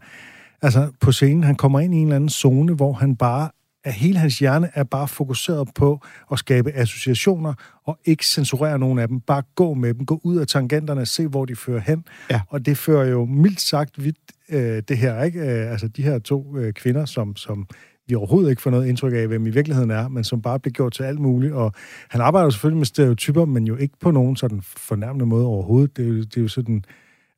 [0.61, 3.49] altså, på scenen, han kommer ind i en eller anden zone, hvor han bare
[3.89, 7.53] at hele hans hjerne er bare fokuseret på at skabe associationer
[7.85, 9.19] og ikke censurere nogen af dem.
[9.19, 12.03] Bare gå med dem, gå ud af tangenterne, se hvor de fører hen.
[12.31, 12.41] Ja.
[12.47, 14.17] Og det fører jo mildt sagt vidt
[14.49, 15.39] øh, det her, ikke?
[15.39, 17.67] Øh, altså de her to øh, kvinder, som, som
[18.07, 20.73] vi overhovedet ikke får noget indtryk af, hvem i virkeligheden er, men som bare bliver
[20.73, 21.53] gjort til alt muligt.
[21.53, 21.73] Og
[22.09, 25.97] han arbejder selvfølgelig med stereotyper, men jo ikke på nogen sådan fornærmende måde overhovedet.
[25.97, 26.83] Det er jo, det er jo sådan...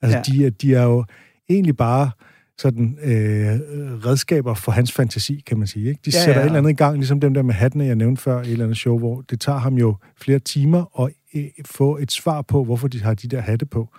[0.01, 0.45] Altså, Ja.
[0.45, 1.05] de, de er jo
[1.49, 2.11] egentlig bare
[2.61, 3.11] sådan øh,
[4.05, 5.89] redskaber for hans fantasi, kan man sige.
[5.89, 6.01] Ikke?
[6.05, 6.39] De Ja, sætter ja.
[6.39, 8.51] et eller andet i gang, ligesom dem der med hattene, jeg nævnte før i et
[8.51, 12.41] eller andet show, hvor det tager ham jo flere timer at øh, få et svar
[12.41, 13.89] på, hvorfor de har de der hatte på.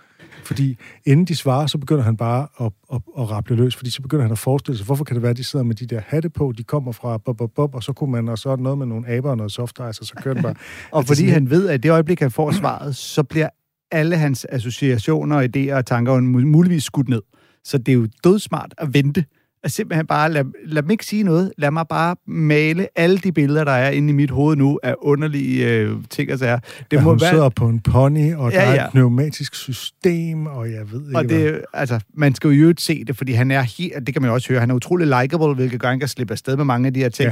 [0.43, 4.01] Fordi inden de svarer, så begynder han bare at, at, at rappe løs, fordi så
[4.01, 6.01] begynder han at forestille sig, hvorfor kan det være, at de sidder med de der
[6.07, 8.55] hatte på, de kommer fra bob, bob, bob, og så kunne man, og så er
[8.55, 10.53] der noget med nogle aber og noget soft ice, og så kører den bare.
[10.91, 13.49] Og Altså, fordi sådan- han ved, at det øjeblik, han får svaret, så bliver
[13.91, 17.21] alle hans associationer, idéer og tanker muligvis skudt ned.
[17.63, 19.25] Så det er jo dødsmart at vente.
[19.65, 23.31] At simpelthen bare, lad, lad mig ikke sige noget, lad mig bare male alle de
[23.31, 26.59] billeder, der er inde i mit hoved nu, af underlige øh, ting og sager.
[26.59, 27.29] Det Det må hun være...
[27.29, 28.85] sidder på en pony, og Ja, der er ja.
[28.85, 31.39] et pneumatisk system, og jeg ved ikke Og hvad.
[31.53, 34.21] det, altså, man skal jo i øvrigt se det, fordi han er helt, det kan
[34.21, 36.57] man jo også høre, han er utrolig likable, hvilket gør, at han kan slippe afsted
[36.57, 37.31] med mange af de her ting.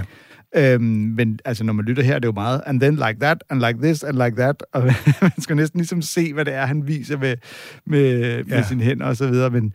[0.56, 0.74] Ja.
[0.74, 0.84] Øhm,
[1.18, 3.60] men altså, når man lytter her, det er jo meget, and then like that, and
[3.66, 4.84] like this, and like that, og
[5.22, 7.36] man skal næsten ligesom se, hvad det er, han viser med,
[7.88, 8.38] med, ja.
[8.38, 8.64] med Ja.
[8.64, 9.74] sine hænder og så videre, men,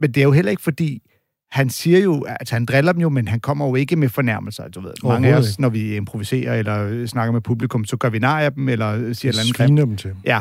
[0.00, 1.02] men det er jo heller ikke fordi,
[1.50, 4.68] han siger jo, altså han driller dem jo, men han kommer jo ikke med fornærmelser,
[4.68, 4.92] du ved.
[5.04, 8.52] Mange af os, når vi improviserer eller snakker med publikum, så gør vi nar af
[8.52, 10.14] dem, eller siger et eller andet dem til.
[10.24, 10.40] Ja,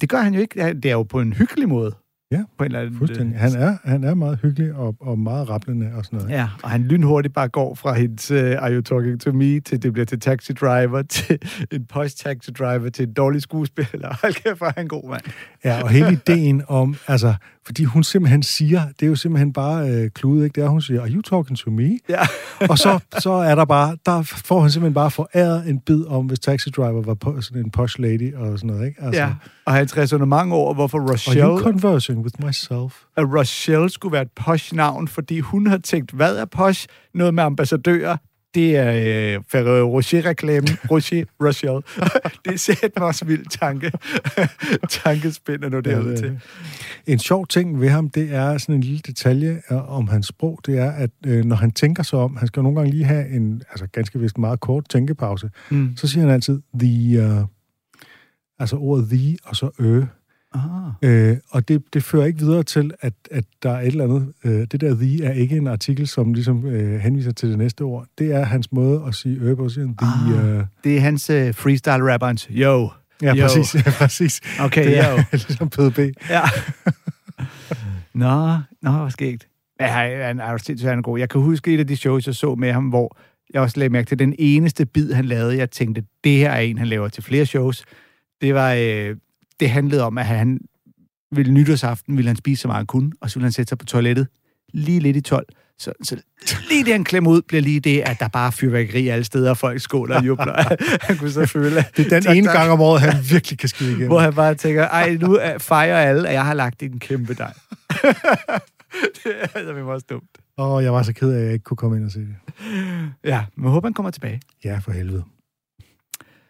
[0.00, 0.74] det gør han jo ikke.
[0.74, 1.92] Det er jo på en hyggelig måde.
[2.30, 3.38] Ja, på en eller anden, Fuldstændig.
[3.38, 6.30] Han er, han er meget hyggelig og, og meget rapplende og sådan noget.
[6.30, 9.82] Ja, og han lynhurtigt bare går fra hendes uh, Are You Talking To Me, til
[9.82, 11.38] det bliver til Taxi Driver, til
[11.72, 14.14] en post-taxi driver, til en dårlig skuespiller.
[14.22, 15.22] Hold kæft, han god, mand.
[15.64, 17.34] Ja, og hele ideen om, altså,
[17.68, 20.54] fordi hun simpelthen siger, det er jo simpelthen bare øh, kludet, ikke?
[20.54, 21.98] Det er, hun siger, are you talking to me?
[22.08, 22.20] Ja.
[22.70, 26.26] og så, så er der bare, der får han simpelthen bare foræret en bid om,
[26.26, 29.02] hvis Taxi Driver var på, sådan en posh lady og sådan noget, ikke?
[29.02, 29.30] Altså, ja.
[29.66, 33.02] Og hans resonemang over, hvorfor Are Rochelle, you conversing with myself?
[33.16, 36.86] at Rochelle skulle være et posh-navn, fordi hun har tænkt, hvad er posh?
[37.14, 38.16] Noget med ambassadører.
[38.54, 38.90] Det er
[39.36, 40.68] øh, Ferrero Rocher-reklamen.
[40.90, 41.80] Rocher, Rochelle.
[42.44, 43.92] det er sæt mig også vild tanke.
[45.04, 46.40] Tankespind er nu Ja, derude det er til.
[47.06, 50.60] En sjov ting ved ham, det er sådan en lille detalje øh, om hans sprog,
[50.66, 53.28] det er, at øh, når han tænker sig om, han skal nogle gange lige have
[53.28, 55.92] en, altså ganske vist meget kort tænkepause, Mm.
[55.96, 57.44] så siger han altid, the, uh,
[58.58, 60.02] altså ordet the, og så ø.
[60.54, 60.60] Ah.
[61.02, 64.32] Øh, og det, det fører ikke videre til, at, at der er et eller andet.
[64.44, 67.82] Øh, det der the er ikke en artikel, som ligesom øh, henviser til det næste
[67.82, 68.06] ord.
[68.18, 69.68] Det er hans måde at sige ø på.
[69.68, 70.58] Så siger han, the, Ah.
[70.58, 72.88] øh, Det er hans øh, freestyle-rapperens yo.
[73.22, 73.42] ja, Jo.
[73.42, 73.74] præcis.
[73.74, 74.40] Ja, præcis.
[74.60, 75.22] Okay, det er yo.
[75.32, 75.98] ligesom PDB.
[76.30, 76.40] Ja.
[78.14, 79.48] nå, nå, hvor skægt.
[79.80, 79.86] Ja,
[80.26, 81.18] han er sindssygt han er god.
[81.18, 83.16] Jeg kan huske et af de shows, jeg så med ham, hvor
[83.54, 85.56] jeg også lagde mærke til den eneste bid, han lavede.
[85.56, 87.84] Jeg tænkte, det her er en, han laver til flere shows.
[88.40, 89.16] Det var, øh,
[89.60, 90.58] det handlede om, at han
[91.32, 93.78] ville nytårsaften, ville han spise så meget han kunne, og så ville han sætte sig
[93.78, 94.26] på toilettet
[94.74, 95.46] lige lidt i 12.
[95.80, 96.16] Så, så
[96.68, 99.50] lige det, han klemmer ud, bliver lige det, at der bare er fyrværkeri alle steder,
[99.50, 100.76] og folk skåler og jubler.
[101.06, 102.54] han kunne så føle, at Det er den Tak, ene tak.
[102.56, 104.08] gang om året, han virkelig kan skide igennem.
[104.08, 107.34] hvor han bare tænker, ej, nu er- fejrer alle, at jeg har lagt en kæmpe
[107.34, 107.52] dej.
[109.24, 110.30] det er altså også dumt.
[110.58, 112.36] Åh, jeg var så ked af, at jeg ikke kunne komme ind og se det.
[113.24, 114.40] Ja, men håber, han kommer tilbage.
[114.64, 115.24] Ja, for helvede.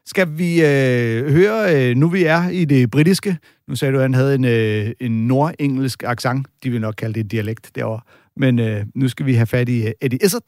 [0.09, 3.37] Skal vi øh, høre, øh, nu vi er i det britiske,
[3.69, 7.15] nu sagde du, at han havde en, øh, en nordengelsk accent, de vil nok kalde
[7.15, 8.01] det en dialekt derovre,
[8.37, 10.43] men øh, nu skal vi have fat i øh, Eddie Izzard.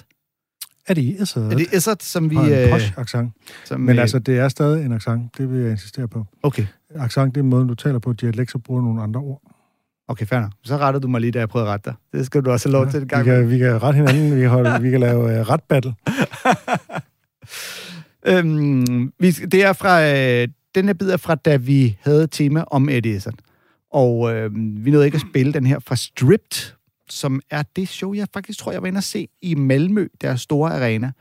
[0.88, 1.52] Er det Izzard?
[1.52, 2.34] Eddie Izzard, som vi...
[2.36, 3.32] Har en Øh, posh accent.
[3.64, 5.38] som, Men øh, altså, det er stadig en accent.
[5.38, 6.26] Det vil jeg insistere på.
[6.42, 8.12] Okay, Accent, det er måden, du taler på.
[8.12, 9.42] Dialekt, så bruger du nogle andre ord.
[10.08, 10.50] okay, fair nok.
[10.64, 11.94] Så rettede du mig lige, da jeg prøvede at rette dig.
[12.18, 13.24] Det skal du også have lov til en vi, gang.
[13.24, 14.36] kan, vi kan rette hinanden.
[14.40, 15.94] Vi, holde, vi kan lave uh, ret battle.
[18.26, 22.30] Øhm, vi, det er fra, øh, den her bid er fra, da vi havde et
[22.30, 23.34] tema om Eddie Izzard.
[23.92, 24.50] Og øh,
[24.84, 26.72] vi nåede ikke at spille den her fra Stripped,
[27.08, 30.40] som er det show, jeg faktisk tror, jeg var inde at se i Malmø, deres
[30.40, 31.12] store arena.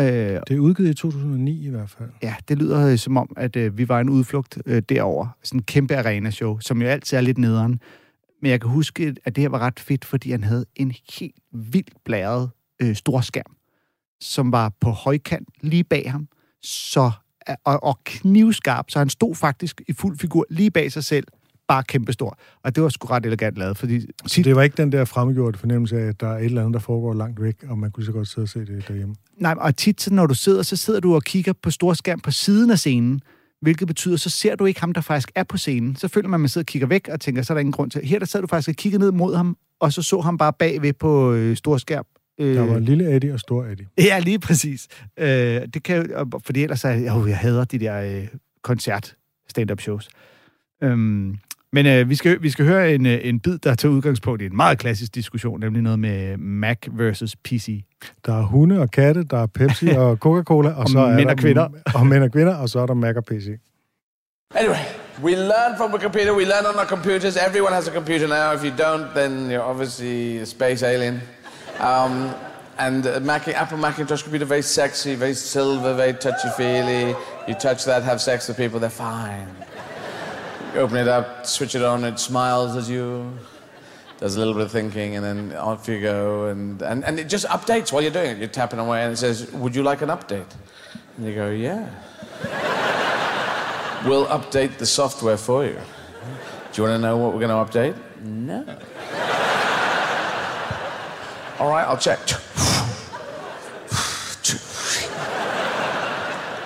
[0.00, 2.08] Øh, Det er udgivet i 2009 i hvert fald.
[2.22, 5.26] ja, det lyder øh, som om, at øh, vi var en udflugt øh, derover.
[5.42, 7.80] Sådan en kæmpe arena-show, som jo altid er lidt nederen.
[8.42, 11.36] Men jeg kan huske, at det her var ret fedt, fordi han havde en helt
[11.52, 12.50] vildt blæret
[12.82, 13.52] øh, stor skærm,
[14.20, 16.28] som var på højkant lige bag ham,
[16.62, 17.10] så,
[17.64, 21.26] og, og knivskarp, så han stod faktisk i fuld figur lige bag sig selv,
[21.68, 22.38] bare kæmpestor.
[22.64, 25.58] Og det var sgu ret elegant lavet, fordi Så det var ikke den der fremgjorte
[25.58, 28.04] fornemmelse af, at der er et eller andet, der foregår langt væk, og man kunne
[28.04, 29.14] så godt sidde og se det derhjemme.
[29.36, 32.30] Nej, og tit, så når du sidder, så sidder du og kigger på storskærm på
[32.30, 33.20] siden af scenen,
[33.60, 35.96] hvilket betyder, så ser du ikke ham, der faktisk er på scenen.
[35.96, 37.72] Så føler man, at man sidder og kigger væk og tænker, så er der ingen
[37.72, 38.04] grund til.
[38.04, 40.52] Her der sad du faktisk og kiggede ned mod ham, og så så ham bare
[40.52, 42.04] bagved på øh, storskærm.
[42.38, 43.86] Øh, Der var lille Eddie og stor Eddie.
[43.98, 44.88] Ja, lige præcis.
[45.18, 45.26] Øh,
[45.74, 46.10] det kan
[46.46, 48.28] fordi ellers er jeg, oh, jeg hader de der øh,
[48.62, 49.14] koncert
[49.48, 50.08] stand-up shows.
[50.82, 51.36] Øhm,
[51.72, 54.46] men øh, vi, skal, vi skal høre en, øh, en bid, der tager udgangspunkt i
[54.46, 57.84] en meget klassisk diskussion, nemlig noget med Mac versus PC.
[58.26, 61.26] Der er hunde og katte, der er Pepsi og Coca-Cola, og, Og så er mænd
[61.26, 61.68] der, og kvinder.
[61.94, 63.48] Og mænd og kvinder, og så er der Mac og PC.
[64.54, 64.82] Anyway,
[65.22, 67.36] we learn from a computer, we learn on our computers.
[67.48, 68.52] Everyone has a computer now.
[68.56, 71.20] If you don't, then you're obviously a space alien.
[71.78, 72.34] Um,
[72.78, 77.16] and Mac, Apple Macintosh computer, very sexy, very silver, very touchy-feely.
[77.48, 79.48] You touch that, have sex with people, they're fine.
[80.74, 83.32] You open it up, switch it on, it smiles as you
[84.18, 87.28] does a little bit of thinking, and then off you go, and, and, and it
[87.28, 88.38] just updates while you're doing it.
[88.38, 90.50] You're tapping away, and it says, "Would you like an update?"
[91.16, 91.88] And you go, "Yeah."
[94.04, 95.78] We'll update the software for you.
[96.72, 97.96] Do you want to know what we're going to update?
[98.24, 98.64] No.
[101.58, 102.24] All right, I'll check.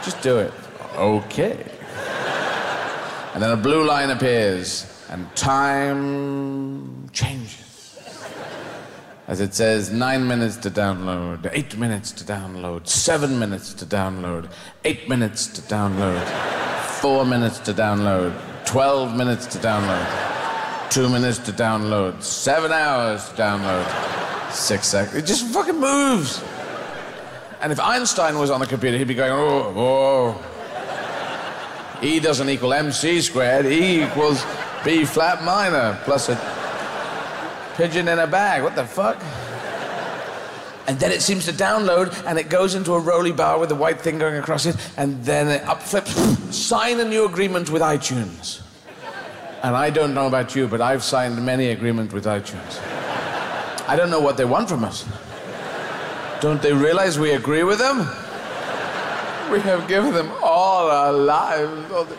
[0.02, 0.52] Just do it.
[0.96, 1.64] Okay.
[3.32, 7.98] And then a blue line appears, and time changes.
[9.28, 14.50] As it says, nine minutes to download, eight minutes to download, seven minutes to download,
[14.84, 16.22] eight minutes to download,
[17.00, 18.34] four minutes to download,
[18.66, 25.16] 12 minutes to download, two minutes to download, seven hours to download, six seconds.
[25.16, 26.42] It just fucking moves.
[27.60, 30.48] And if Einstein was on the computer, he'd be going, oh, oh.
[32.02, 34.44] E doesn't equal MC squared, E equals
[34.84, 36.36] B flat minor plus a
[37.76, 38.64] pigeon in a bag.
[38.64, 39.22] What the fuck?
[40.88, 43.76] And then it seems to download and it goes into a roly bar with a
[43.76, 46.12] white thing going across it, and then it up flips.
[46.54, 48.60] Sign a new agreement with iTunes.
[49.62, 52.91] And I don't know about you, but I've signed many agreements with iTunes.
[53.92, 55.04] I don't know what they want from us.
[56.40, 57.98] Don't they realize we agree with them?
[59.52, 62.16] We have given them all our lives, all the-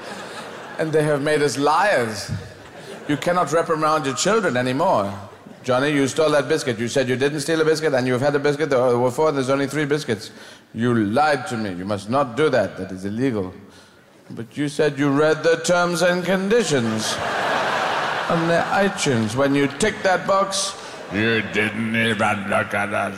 [0.78, 2.30] and they have made us liars.
[3.08, 5.12] You cannot reprimand your children anymore.
[5.64, 6.78] Johnny, you stole that biscuit.
[6.78, 8.70] You said you didn't steal a biscuit, and you've had a biscuit.
[8.70, 10.30] There were four, there's only three biscuits.
[10.76, 11.74] You lied to me.
[11.74, 12.78] You must not do that.
[12.78, 13.52] That is illegal.
[14.30, 17.16] But you said you read the terms and conditions
[18.30, 19.36] on the iTunes.
[19.36, 20.76] When you ticked that box,
[21.14, 23.18] you didn't even look at us.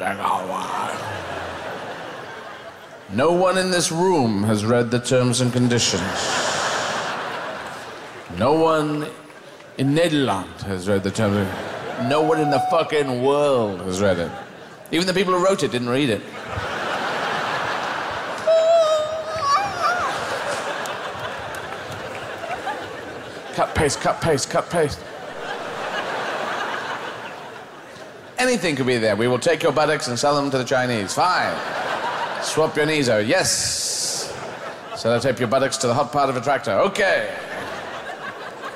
[3.13, 6.01] No one in this room has read the terms and conditions.
[8.37, 9.07] No one
[9.77, 11.37] in Nederland has read the terms.
[11.37, 14.31] and- No one in the fucking world has read it.
[14.91, 16.21] Even the people who wrote it didn't read it.
[23.53, 24.99] Cut, paste, cut, paste, cut, paste.
[28.37, 29.15] Anything could be there.
[29.15, 31.13] We will take your buttocks and sell them to the Chinese.
[31.13, 31.55] Fine.
[32.43, 33.25] Swap your knees out.
[33.25, 34.33] Yes.
[34.91, 36.71] Sellotape your buttocks to the hot part of a tractor.
[36.71, 37.33] Okay.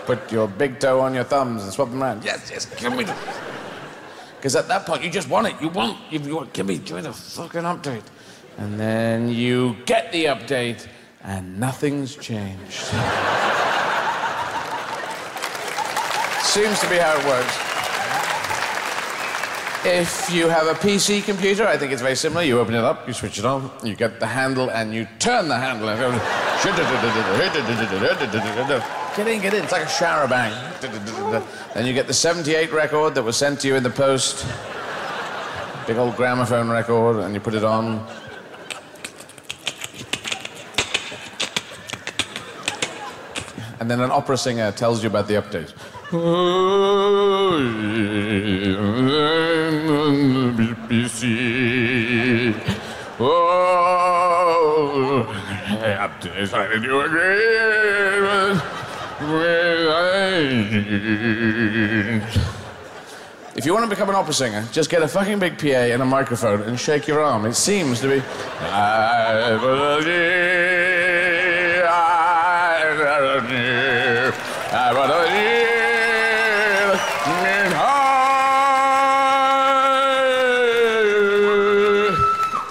[0.05, 2.23] Put your big toe on your thumbs and swap them around.
[2.23, 2.65] Yes, yes.
[2.79, 3.05] Give me.
[4.37, 5.55] Because at that point, you just want it.
[5.61, 5.97] You want.
[6.09, 6.53] You, you want.
[6.53, 6.77] Give me.
[6.77, 8.03] Give me the fucking update.
[8.57, 10.87] And then you get the update,
[11.23, 12.73] and nothing's changed.
[16.43, 17.68] Seems to be how it works.
[19.85, 22.43] If you have a PC computer, I think it's very similar.
[22.43, 25.47] You open it up, you switch it on, you get the handle, and you turn
[25.47, 25.87] the handle.
[25.87, 25.99] And.
[29.15, 29.63] Get in, get in.
[29.63, 30.51] It's like a shower bang.
[31.73, 34.45] Then you get the 78 record that was sent to you in the post.
[35.87, 38.05] Big old gramophone record, and you put it on.
[43.79, 45.73] And then an opera singer tells you about the update.
[53.21, 55.25] Oh,
[55.99, 58.63] updates I did you agreement
[59.21, 59.87] with
[63.55, 66.01] If you want to become an opera singer, just get a fucking big PA and
[66.01, 67.45] a microphone and shake your arm.
[67.45, 68.23] It seems to be.
[68.61, 70.88] I believe,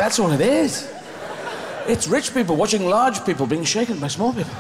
[0.09, 0.91] That's all it is.
[1.87, 4.55] It's rich people watching large people being shaken by small people.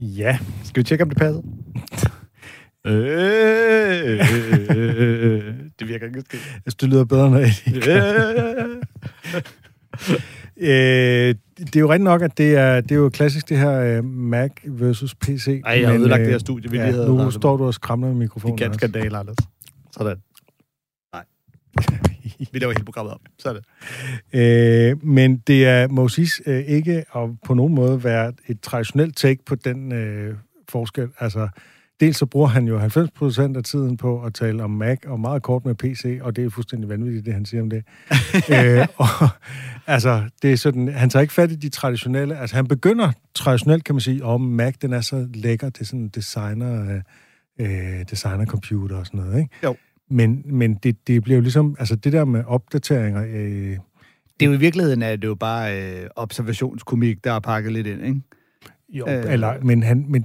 [0.00, 1.42] Ja, Skal vi tjekke, om det passer?
[5.78, 6.42] det virker ikke skidt.
[6.42, 7.52] jeg synes, det lyder bedre, når jeg
[10.56, 13.80] øh, Det er jo rent nok, at det er, det er jo klassisk, det her
[13.80, 15.62] øh, Mac versus PC.
[15.64, 17.64] Ej, jeg har ødelagt øh, det her studie, vi ja, lige havde Nu står du
[17.64, 18.56] og skræmmer med mikrofonen.
[18.56, 18.78] Gigant også.
[18.78, 19.36] skandal, Anders.
[19.92, 20.16] Sådan.
[21.12, 21.24] Nej.
[22.52, 23.20] vi laver hele programmet op.
[23.38, 23.62] Sådan.
[24.32, 29.16] Øh, men det er, må siges, øh, ikke at på nogen måde være et traditionelt
[29.16, 30.34] take på den øh,
[30.68, 31.08] forskel.
[31.18, 31.48] Altså,
[32.00, 35.42] dels så bruger han jo 90% af tiden på at tale om Mac og meget
[35.42, 37.84] kort med PC, og det er fuldstændig vanvittigt, det han siger om det.
[38.54, 39.28] øh, og,
[39.86, 42.38] altså, det er sådan, han tager ikke fat i de traditionelle.
[42.38, 45.84] Altså, han begynder traditionelt, kan man sige, om Mac, den er så lækker, det er
[45.84, 47.00] sådan en designer, øh,
[47.60, 49.50] øh, designer computer og sådan noget, ikke?
[49.62, 49.76] Jo.
[50.10, 53.76] Men, men det, det bliver jo ligesom, altså det der med opdateringer, øh,
[54.40, 57.72] Det er jo i virkeligheden, at det er jo bare øh, observationskomik, der er pakket
[57.72, 58.20] lidt ind, ikke?
[58.88, 59.32] Jo, Øh.
[59.32, 60.24] eller, men, han, men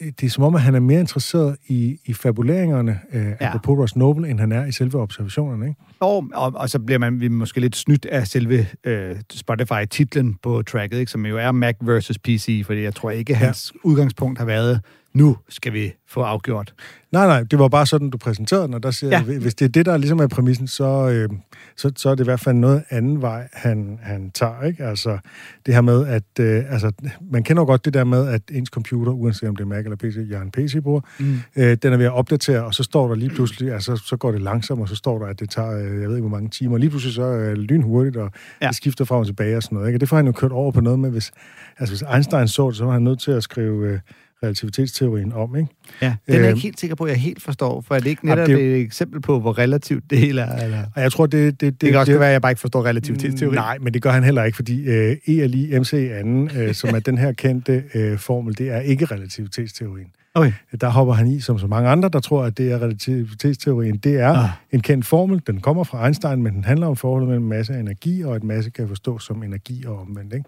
[0.00, 3.34] øh, det er som om, at han er mere interesseret i, i fabuleringerne øh, ja.
[3.40, 5.80] apropos Ross Noble, end han er i selve observationerne, ikke?
[6.00, 10.62] Og, og, og så bliver man vi måske lidt snydt af selve øh, Spotify-titlen på
[10.62, 11.12] tracket, ikke?
[11.12, 13.88] som jo er Mac versus PC, fordi jeg tror ikke, hans ja.
[13.88, 14.80] udgangspunkt har været,
[15.14, 16.74] nu skal vi få afgjort.
[17.12, 19.22] Nej, nej, det var bare sådan, du præsenterede den, og der siger Ja.
[19.22, 21.28] hvis det er det, der ligesom er præmissen, så, øh,
[21.76, 24.84] så, så er det i hvert fald noget anden vej, han, han tager, ikke?
[24.84, 25.18] Altså,
[25.66, 26.92] det her med, at, øh, altså,
[27.30, 29.84] man kender jo godt det der med, at ens computer, uanset om det er Mac
[29.84, 31.38] eller PC, jeg er en PC-bruger, mm.
[31.56, 34.32] øh, den er ved at opdatere, og så står der lige pludselig, altså, så går
[34.32, 36.48] det langsomt, og så står der, at det tager, øh, jeg ved ikke, hvor mange
[36.50, 38.30] timer, lige pludselig så er det lynhurtigt, og
[38.62, 38.68] ja.
[38.68, 39.96] det skifter frem og tilbage og sådan noget, ikke?
[39.96, 41.30] Og det får han jo kørt over på noget med, hvis,
[41.78, 43.98] altså, hvis Einstein så det, så var han nødt til at skrive øh,
[44.42, 45.68] relativitetsteorien om, ikke?
[46.02, 47.98] Ja, den er jeg Øh, ikke helt sikker på, at jeg helt forstår, for er
[48.00, 50.64] det ikke netop det er et eksempel på, hvor relativt det hele er?
[50.64, 50.84] Eller?
[50.96, 51.60] Og jeg tror, det...
[51.60, 53.54] Det, det, Det kan også være, at jeg bare ikke forstår relativitetsteori.
[53.54, 57.18] Nej, men det gør han heller ikke, fordi øh, ELI MC2, øh, som er den
[57.18, 60.06] her kendte øh, formel, det er ikke relativitetsteorien.
[60.34, 60.52] Okay.
[60.80, 63.96] Der hopper han i, som så mange andre, der tror, at det er relativitetsteorien.
[63.96, 64.48] Det er Ah.
[64.70, 67.80] en kendt formel, den kommer fra Einstein, men den handler om forholdet mellem masse og
[67.80, 70.34] energi, og at masse kan forstås som energi og omvendt.
[70.34, 70.44] Ikke?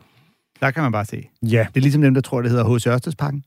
[0.60, 1.28] Der kan man bare se.
[1.42, 2.86] Ja, Det er ligesom dem, der tror, det hedder H.C.
[2.86, 3.44] Ørstedsparken.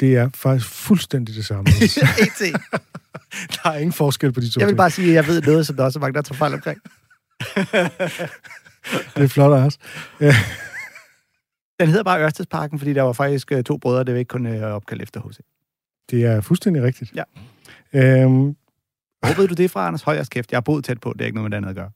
[0.00, 1.70] Det er faktisk fuldstændig det samme.
[2.24, 2.40] E.T.
[3.54, 5.66] der er ingen forskel på de to Jeg vil bare sige, at jeg ved noget,
[5.66, 6.80] som der også er mange, der tager fejl omkring.
[9.16, 9.78] Det er flot også.
[11.80, 14.46] Den hedder bare Ørstedsparken, fordi der var faktisk øh, to brødre, det var ikke kun
[14.46, 15.38] øh, opkaldt efter H.C.
[16.10, 17.12] Det er fuldstændig rigtigt.
[17.14, 17.22] Ja.
[17.92, 18.56] Øhm,
[19.20, 20.02] Hvor ved du det fra, Anders?
[20.02, 20.52] Høj og kæft.
[20.52, 21.90] Jeg har boet tæt på, det er ikke noget med det andet at gøre.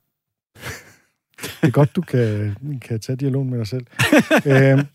[1.40, 3.86] det er godt, du kan, kan tage dialogen med dig selv.
[4.46, 4.86] øhm,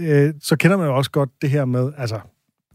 [0.00, 2.20] øh, så kender man jo også godt det her med, altså,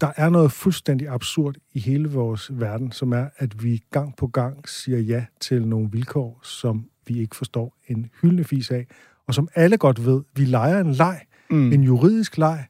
[0.01, 4.28] der er noget fuldstændig absurd i hele vores verden, som er, at vi gang på
[4.28, 8.88] gang siger ja til nogle vilkår, som vi ikke forstår en hyldende fis af,
[9.28, 11.19] og som alle godt ved, vi leger en leg,
[11.49, 11.71] Mm.
[11.73, 12.65] en juridisk leg,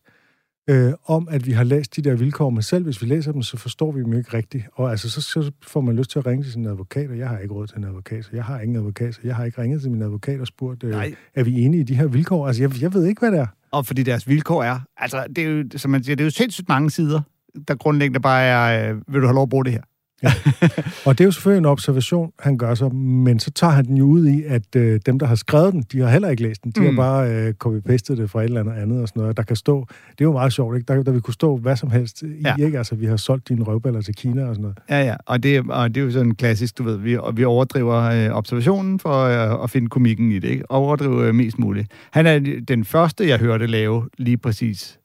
[0.70, 3.42] øh, om at vi har læst de der vilkår, men selv hvis vi læser dem,
[3.42, 4.64] så forstår vi dem jo ikke rigtigt.
[4.74, 7.30] Og altså, så, så får man lyst til at ringe til sin advokat, og jeg
[7.30, 9.62] har ikke råd til en advokat, så jeg har ingen advokat, så jeg har ikke
[9.62, 11.16] ringet til min advokat og spurgt, øh, Nej.
[11.36, 12.48] er vi enige i de her vilkår?
[12.48, 13.48] Altså, jeg, jeg ved ikke, hvad det er.
[13.76, 16.32] Og fordi deres vilkår er, altså, det er jo, som man siger, det er jo
[16.32, 17.22] sindssygt mange sider,
[17.68, 19.82] der grundlæggende bare er, øh, vil du have lov at bruge det her?
[21.06, 23.98] Og det er jo selvfølgelig en observation, han gør sig, men så tager han den
[23.98, 26.64] jo ud i, at øh, dem, der har skrevet den, de har heller ikke læst
[26.64, 26.72] den.
[26.72, 26.86] De mm.
[26.86, 29.38] Har bare øh, copy-pastet det fra et eller andet andet og sådan noget.
[29.38, 30.94] Der kan stå, det er jo meget sjovt, ikke?
[30.94, 32.56] Der, der vil kunne stå hvad som helst i, Ja.
[32.66, 32.78] ikke?
[32.78, 34.78] Altså, vi har solgt dine røvballer til Kina og sådan noget.
[34.90, 37.44] Ja, ja, og det, og det er jo sådan klassisk, du ved, vi, og vi
[37.44, 40.72] overdriver øh, observationen for øh, at finde komikken i det, ikke?
[40.72, 41.92] Overdriver øh, mest muligt.
[42.12, 45.00] Han er den første, jeg hørte lave lige præcis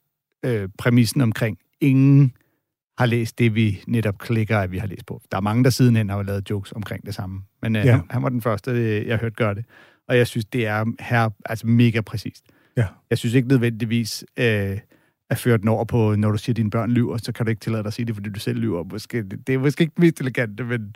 [0.45, 2.33] øh, præmissen omkring, ingen
[2.97, 5.21] har læst det, vi netop klikker, at vi har læst på.
[5.31, 7.41] Der er mange, der sidenhen har lavet jokes omkring det samme.
[7.61, 7.91] Men øh, Ja.
[7.91, 9.65] han, han var den første, øh, jeg hørte gøre det.
[10.07, 12.45] Og jeg synes, det er her, altså mega præcist.
[12.77, 12.85] Ja.
[13.09, 14.77] Jeg synes ikke nødvendigvis, øh,
[15.29, 17.49] at føre den over på, når du siger, at dine børn lyver, så kan du
[17.49, 18.83] ikke tillade dig at sige det, fordi du selv lyver.
[18.83, 20.95] Måske, det, er måske ikke mest elegante, men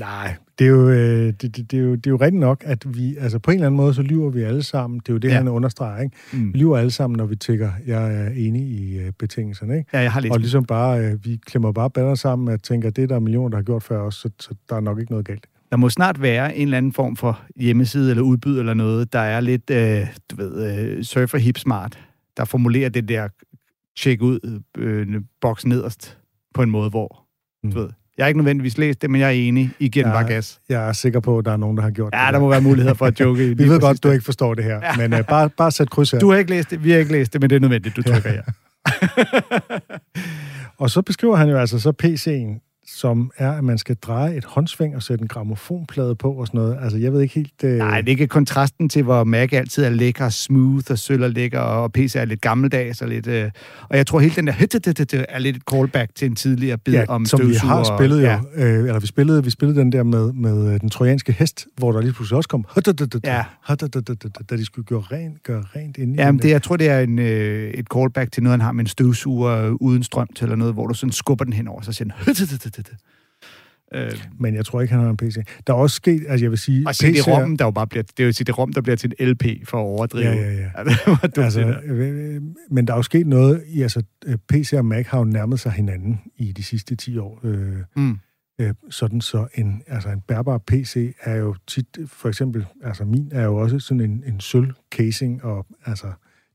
[0.00, 2.62] Nej, det er jo, øh, det, det, det, er jo, det er jo rigtigt nok,
[2.66, 5.00] at vi, altså på en eller anden måde, så lyver vi alle sammen.
[5.00, 5.34] Det er jo det, ja.
[5.34, 6.16] Han understreger, ikke?
[6.32, 6.52] mm.
[6.52, 9.90] Vi lyver alle sammen, når vi tænker, jeg er enig i øh, betingelserne, ikke?
[9.92, 12.90] ja, jeg har læst Og ligesom bare, øh, vi klemmer bare bedre sammen, at tænker,
[12.90, 14.98] det er der er millioner, der har gjort før os, så, så der er nok
[15.00, 15.46] ikke noget galt.
[15.70, 19.18] Der må snart være en eller anden form for hjemmeside eller udbyd eller noget, der
[19.18, 21.98] er lidt, øh, du ved, øh, surfer hip smart,
[22.36, 23.28] der formulerer det der
[23.98, 26.18] tjek ud øh, boks nederst
[26.54, 27.22] på en måde, hvor,
[27.64, 27.72] Mm.
[27.72, 27.88] du ved,
[28.18, 29.70] jeg har ikke nødvendigvis læst det, men jeg er enig.
[29.78, 30.58] I giver den Ja, bare gas.
[30.68, 32.34] Jeg er sikker på, at der er nogen, der har gjort Ja, det.
[32.34, 33.54] der må være muligheder for at joke i.
[33.54, 36.18] Vi ved godt, du ikke forstår det her, men øh, bare, bare sæt kryds her.
[36.18, 38.02] Du har ikke læst det, vi har ikke læst det, men det er nødvendigt, du
[38.02, 38.40] trykker ja.
[40.78, 44.44] Og så beskriver han jo altså så PC'en, som er, at man skal dreje et
[44.44, 46.78] håndsving og sætte en gramofonplade på og sådan noget.
[46.82, 47.64] Altså, jeg ved ikke helt...
[47.64, 47.78] Øh...
[47.78, 51.30] Nej, det er ikke kontrasten til, hvor Mac altid er lækker, smooth og sølv og
[51.30, 53.26] lækker, og PC er lidt gammeldags og lidt...
[53.26, 53.50] Øh,
[53.88, 54.52] og jeg tror, helt den der
[55.28, 58.26] er lidt et callback til en tidligere bid ja, om som vi har spillet jo.
[58.26, 61.66] Ja, Øh, eller vi spillede, vi spillede den der med, med øh, den trojanske hest,
[61.76, 62.64] hvor der lige pludselig også kom...
[63.24, 63.44] Ja.
[64.50, 67.00] Da de skulle gøre rent, gøre rent inde i Jamen, det, jeg tror, det er
[67.00, 70.44] en, øh, et callback til noget, han har med en støvsuger øh, uden strøm til,
[70.44, 72.12] eller noget, hvor du sådan skubber den henover, så siger den...
[73.94, 75.34] Øh, Men jeg tror ikke, han har en PC.
[75.66, 76.86] Der er også sket, altså jeg vil sige...
[76.86, 79.28] og CD-ROM, PC'er der jo bare bliver, det er jo CD-ROM, der bliver til en
[79.28, 80.24] LP for at overdrive.
[80.30, 80.84] Ja, ja, ja.
[80.84, 81.80] det dumt, Altså, det der.
[81.84, 85.24] øh, men der er jo sket noget i, altså øh, PC og Mac har jo
[85.24, 87.40] nærmet sig hinanden i de sidste 10 år.
[87.44, 88.18] Øh, Mm.
[88.60, 93.28] øh, sådan så en, altså en bærbar PC er jo tit, for eksempel, altså min
[93.32, 96.06] er jo også sådan en, en sølv casing, og altså,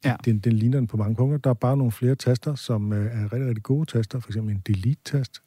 [0.06, 0.16] Ja.
[0.26, 1.38] den, den ligner den på mange punkter.
[1.38, 4.56] Der er bare nogle flere taster, som øh, er rigtig, rigtig gode taster, for eksempel
[4.56, 5.42] en delete-tast.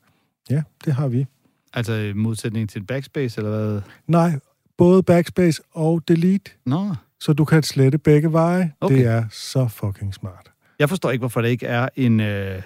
[0.50, 1.26] Ja, det har vi.
[1.72, 3.82] Altså i modsætning til backspace, eller hvad?
[4.06, 4.38] Nej,
[4.78, 8.72] både backspace og delete, Nå, så du kan slette begge veje.
[8.80, 8.96] Okay.
[8.96, 10.50] Det er så fucking smart.
[10.78, 12.62] jeg forstår ikke, hvorfor der ikke er en, øh,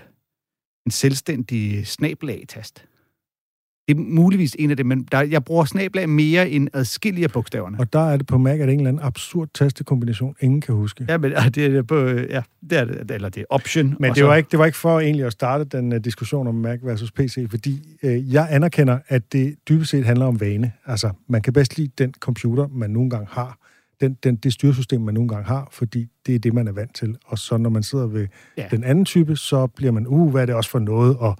[0.86, 2.84] en selvstændig snablag-tast.
[3.88, 7.80] Det er muligvis en af dem, men der, jeg bruger snablag mere end adskillige bogstaverne.
[7.80, 10.60] Og der er det på Mac, at det er en eller anden absurd tastekombination, ingen
[10.60, 11.06] kan huske.
[11.08, 13.96] Ja, men ah, det er på, øh, ja, det er eller det er option.
[14.00, 16.54] Men det var, ikke, det var ikke for egentlig at starte den uh, diskussion om
[16.54, 20.72] Mac versus PC, fordi uh, jeg anerkender, at det dybest set handler om vane.
[20.86, 23.57] Altså, man kan bedst lide den computer, man nogle gange har,
[24.00, 26.94] den, den, det styresystem, man nogle gange har, fordi det er det, man er vant
[26.94, 27.16] til.
[27.26, 28.26] Og så når man sidder ved
[28.56, 28.68] Ja.
[28.70, 31.36] den anden type, så bliver man, uh, hvad er det også for noget, og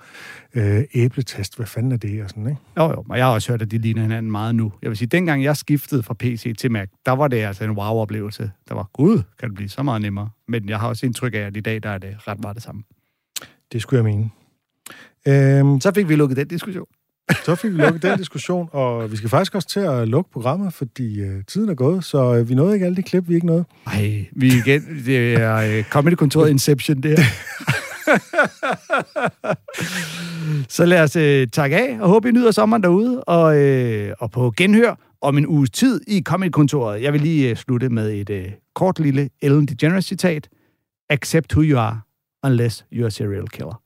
[0.55, 2.61] øh, æbletest, hvad fanden er det, og sådan, ikke?
[2.77, 4.73] Jo, jo, og jeg har også hørt, at de ligner hinanden meget nu.
[4.83, 7.71] Jeg vil sige, dengang jeg skiftede fra PC til Mac, der var det altså en
[7.71, 8.51] wow-oplevelse.
[8.69, 10.31] Der var, gud, kan det blive så meget nemmere.
[10.49, 12.63] Men jeg har også indtryk af, at i dag, der er det ret meget det
[12.63, 12.83] samme.
[13.73, 14.31] Det skulle jeg mene.
[15.29, 16.87] Øhm, Så fik vi lukket den diskussion.
[17.45, 20.74] Så fik vi lukket den diskussion, og vi skal faktisk også til at lukke programmet,
[20.74, 23.47] fordi øh, tiden er gået, så øh, vi nåede ikke alle de klip, vi ikke
[23.47, 23.64] nåede.
[23.87, 27.24] Ej, vi igen, det er øh, Comedy-kontoret Inception, det her.
[30.76, 34.31] så lad os øh, takke af, og håbe, I nyder sommeren derude, og, øh, og
[34.31, 37.03] på genhør om en uges tid i Comedy-kontoret.
[37.03, 40.49] Jeg vil lige øh, slutte med et øh, kort lille Ellen DeGeneres citat.
[41.11, 42.01] Accept who you are,
[42.43, 43.83] unless you're a serial killer.